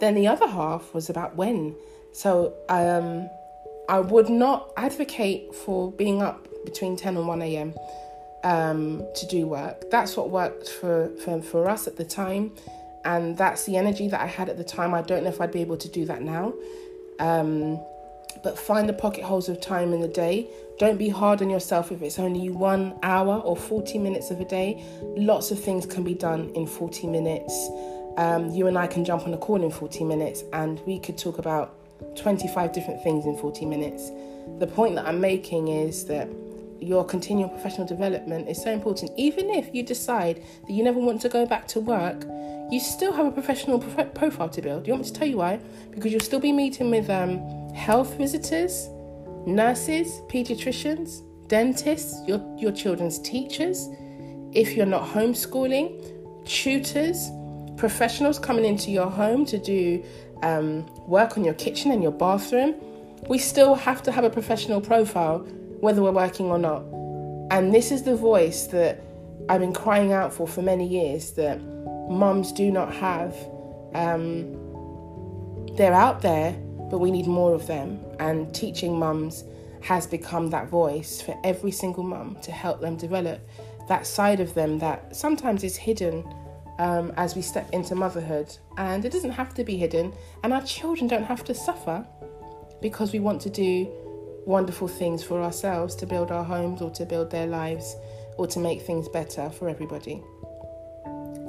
Then 0.00 0.14
the 0.14 0.26
other 0.26 0.48
half 0.48 0.94
was 0.94 1.10
about 1.10 1.36
when. 1.36 1.76
So 2.12 2.54
um, 2.70 3.28
I 3.88 4.00
would 4.00 4.30
not 4.30 4.72
advocate 4.78 5.54
for 5.54 5.92
being 5.92 6.22
up 6.22 6.48
between 6.64 6.96
10 6.96 7.18
and 7.18 7.28
1 7.28 7.42
a.m. 7.42 7.74
Um, 8.44 9.02
to 9.14 9.26
do 9.26 9.46
work. 9.46 9.90
That's 9.90 10.18
what 10.18 10.28
worked 10.28 10.68
for, 10.68 11.08
for, 11.24 11.40
for 11.40 11.66
us 11.66 11.86
at 11.86 11.96
the 11.96 12.04
time. 12.04 12.52
And 13.02 13.38
that's 13.38 13.64
the 13.64 13.78
energy 13.78 14.06
that 14.08 14.20
I 14.20 14.26
had 14.26 14.50
at 14.50 14.58
the 14.58 14.64
time. 14.64 14.92
I 14.92 15.00
don't 15.00 15.24
know 15.24 15.30
if 15.30 15.40
I'd 15.40 15.50
be 15.50 15.62
able 15.62 15.78
to 15.78 15.88
do 15.88 16.04
that 16.04 16.20
now. 16.20 16.52
Um, 17.20 17.80
but 18.42 18.58
find 18.58 18.88
the 18.88 18.92
pocket 18.92 19.24
holes 19.24 19.48
of 19.48 19.60
time 19.60 19.92
in 19.92 20.00
the 20.00 20.08
day. 20.08 20.48
Don't 20.78 20.98
be 20.98 21.08
hard 21.08 21.40
on 21.40 21.50
yourself 21.50 21.92
if 21.92 22.02
it's 22.02 22.18
only 22.18 22.50
one 22.50 22.98
hour 23.02 23.36
or 23.36 23.56
40 23.56 23.98
minutes 23.98 24.30
of 24.30 24.40
a 24.40 24.44
day. 24.44 24.84
Lots 25.16 25.50
of 25.50 25.58
things 25.58 25.86
can 25.86 26.02
be 26.02 26.14
done 26.14 26.50
in 26.50 26.66
40 26.66 27.06
minutes. 27.06 27.68
Um, 28.16 28.50
you 28.50 28.66
and 28.66 28.76
I 28.76 28.86
can 28.86 29.04
jump 29.04 29.26
on 29.26 29.34
a 29.34 29.38
call 29.38 29.62
in 29.62 29.70
40 29.70 30.04
minutes 30.04 30.44
and 30.52 30.80
we 30.86 30.98
could 30.98 31.18
talk 31.18 31.38
about 31.38 31.74
25 32.16 32.72
different 32.72 33.02
things 33.02 33.24
in 33.24 33.36
40 33.36 33.66
minutes. 33.66 34.10
The 34.58 34.66
point 34.66 34.94
that 34.96 35.06
I'm 35.06 35.20
making 35.20 35.68
is 35.68 36.04
that 36.06 36.28
your 36.80 37.04
continual 37.04 37.48
professional 37.48 37.86
development 37.86 38.48
is 38.48 38.62
so 38.62 38.70
important. 38.70 39.12
Even 39.16 39.50
if 39.50 39.74
you 39.74 39.82
decide 39.82 40.42
that 40.66 40.72
you 40.72 40.82
never 40.82 40.98
want 40.98 41.20
to 41.22 41.28
go 41.28 41.46
back 41.46 41.66
to 41.68 41.80
work, 41.80 42.24
you 42.70 42.80
still 42.80 43.12
have 43.12 43.26
a 43.26 43.30
professional 43.30 43.78
prof- 43.78 44.14
profile 44.14 44.48
to 44.48 44.62
build. 44.62 44.84
Do 44.84 44.88
You 44.88 44.94
want 44.94 45.04
me 45.04 45.10
to 45.12 45.18
tell 45.18 45.28
you 45.28 45.36
why? 45.38 45.60
Because 45.90 46.12
you'll 46.12 46.20
still 46.20 46.40
be 46.40 46.52
meeting 46.52 46.90
with 46.90 47.08
um, 47.10 47.38
health 47.74 48.14
visitors, 48.14 48.88
nurses, 49.46 50.20
pediatricians, 50.28 51.22
dentists, 51.48 52.26
your, 52.26 52.42
your 52.58 52.72
children's 52.72 53.18
teachers. 53.18 53.88
If 54.52 54.76
you're 54.76 54.86
not 54.86 55.06
homeschooling, 55.08 56.46
tutors, 56.46 57.30
professionals 57.76 58.38
coming 58.38 58.64
into 58.64 58.90
your 58.90 59.10
home 59.10 59.44
to 59.46 59.58
do 59.58 60.02
um, 60.42 60.86
work 61.06 61.36
on 61.36 61.44
your 61.44 61.54
kitchen 61.54 61.90
and 61.90 62.02
your 62.02 62.12
bathroom, 62.12 62.74
we 63.28 63.38
still 63.38 63.74
have 63.74 64.02
to 64.02 64.12
have 64.12 64.24
a 64.24 64.30
professional 64.30 64.80
profile 64.80 65.46
whether 65.84 66.02
we're 66.02 66.10
working 66.10 66.46
or 66.46 66.58
not. 66.58 66.82
And 67.50 67.72
this 67.72 67.92
is 67.92 68.02
the 68.02 68.16
voice 68.16 68.66
that 68.68 69.02
I've 69.50 69.60
been 69.60 69.74
crying 69.74 70.12
out 70.12 70.32
for 70.32 70.48
for 70.48 70.62
many 70.62 70.88
years 70.88 71.32
that 71.32 71.60
mums 72.08 72.52
do 72.52 72.72
not 72.72 72.92
have. 72.94 73.36
Um, 73.94 74.56
they're 75.76 75.92
out 75.92 76.22
there, 76.22 76.52
but 76.90 76.98
we 76.98 77.10
need 77.10 77.26
more 77.26 77.54
of 77.54 77.66
them. 77.66 78.00
And 78.18 78.54
teaching 78.54 78.98
mums 78.98 79.44
has 79.82 80.06
become 80.06 80.48
that 80.50 80.68
voice 80.68 81.20
for 81.20 81.38
every 81.44 81.70
single 81.70 82.02
mum 82.02 82.38
to 82.40 82.50
help 82.50 82.80
them 82.80 82.96
develop 82.96 83.46
that 83.86 84.06
side 84.06 84.40
of 84.40 84.54
them 84.54 84.78
that 84.78 85.14
sometimes 85.14 85.62
is 85.62 85.76
hidden 85.76 86.24
um, 86.78 87.12
as 87.18 87.36
we 87.36 87.42
step 87.42 87.68
into 87.74 87.94
motherhood. 87.94 88.56
And 88.78 89.04
it 89.04 89.12
doesn't 89.12 89.32
have 89.32 89.52
to 89.54 89.64
be 89.64 89.76
hidden, 89.76 90.14
and 90.42 90.54
our 90.54 90.62
children 90.62 91.08
don't 91.08 91.24
have 91.24 91.44
to 91.44 91.54
suffer 91.54 92.06
because 92.80 93.12
we 93.12 93.20
want 93.20 93.42
to 93.42 93.50
do 93.50 93.92
wonderful 94.46 94.88
things 94.88 95.22
for 95.22 95.42
ourselves 95.42 95.94
to 95.96 96.06
build 96.06 96.30
our 96.30 96.44
homes 96.44 96.82
or 96.82 96.90
to 96.90 97.04
build 97.04 97.30
their 97.30 97.46
lives 97.46 97.96
or 98.36 98.46
to 98.46 98.58
make 98.58 98.82
things 98.82 99.08
better 99.08 99.50
for 99.50 99.68
everybody. 99.68 100.22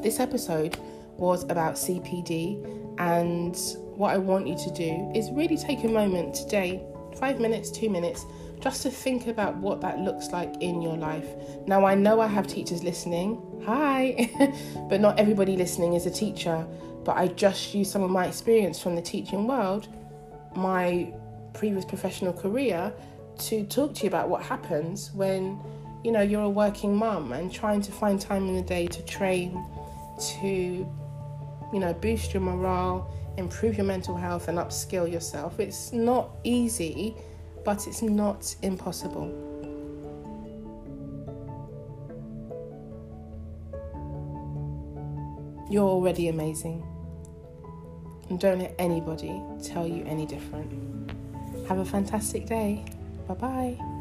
This 0.02 0.20
episode 0.20 0.78
was 1.18 1.44
about 1.46 1.76
CPD, 1.76 3.00
and 3.00 3.56
what 3.98 4.14
I 4.14 4.18
want 4.18 4.48
you 4.48 4.58
to 4.58 4.72
do 4.72 5.12
is 5.16 5.32
really 5.32 5.58
take 5.58 5.84
a 5.84 5.88
moment 5.88 6.36
today 6.36 6.84
five 7.18 7.40
minutes, 7.40 7.72
two 7.72 7.90
minutes 7.90 8.26
just 8.60 8.84
to 8.84 8.90
think 8.90 9.28
about 9.28 9.56
what 9.58 9.82
that 9.82 10.00
looks 10.00 10.32
like 10.32 10.54
in 10.62 10.82
your 10.82 10.98
life. 10.98 11.28
Now, 11.68 11.86
I 11.86 11.96
know 11.96 12.20
I 12.20 12.28
have 12.28 12.48
teachers 12.48 12.84
listening. 12.84 13.42
Hi. 13.66 14.30
but 14.90 15.02
not 15.02 15.20
everybody 15.20 15.56
listening 15.56 15.94
is 15.94 16.06
a 16.06 16.12
teacher. 16.12 16.66
But 17.04 17.18
I 17.18 17.28
just 17.28 17.74
use 17.74 17.92
some 17.92 18.02
of 18.02 18.10
my 18.10 18.26
experience 18.26 18.82
from 18.82 18.96
the 18.96 19.02
teaching 19.02 19.46
world, 19.48 19.88
my 20.56 21.14
previous 21.56 21.86
professional 21.86 22.34
career, 22.34 22.94
to 23.40 23.66
talk 23.66 23.94
to 23.96 24.04
you 24.04 24.08
about 24.08 24.30
what 24.30 24.44
happens 24.44 25.12
when, 25.14 25.60
you 26.04 26.12
know, 26.12 26.22
you're 26.22 26.44
a 26.44 26.50
working 26.50 26.96
mum 26.96 27.34
and 27.34 27.52
trying 27.52 27.82
to 27.82 27.92
find 27.92 28.20
time 28.22 28.48
in 28.48 28.56
the 28.56 28.62
day 28.62 28.88
to 28.88 29.04
train, 29.06 29.66
to, 30.40 30.48
you 30.48 31.80
know, 31.80 31.94
boost 31.94 32.34
your 32.34 32.42
morale, 32.42 33.14
improve 33.38 33.76
your 33.76 33.86
mental 33.86 34.16
health, 34.16 34.48
and 34.48 34.58
upskill 34.58 35.12
yourself. 35.12 35.60
It's 35.60 35.92
not 35.92 36.30
easy 36.44 37.16
but 37.66 37.88
it's 37.88 38.04
not 38.04 38.56
impossible. 38.62 39.28
You're 45.70 45.90
already 45.90 46.30
amazing. 46.30 46.86
And 48.30 48.40
don't 48.40 48.60
let 48.60 48.76
anybody 48.78 49.42
tell 49.64 49.88
you 49.88 50.06
any 50.06 50.28
different. 50.28 50.95
Have 51.68 51.80
a 51.80 51.86
fantastic 51.86 52.46
day. 52.46 52.84
Bye 53.28 53.34
bye. 53.36 53.95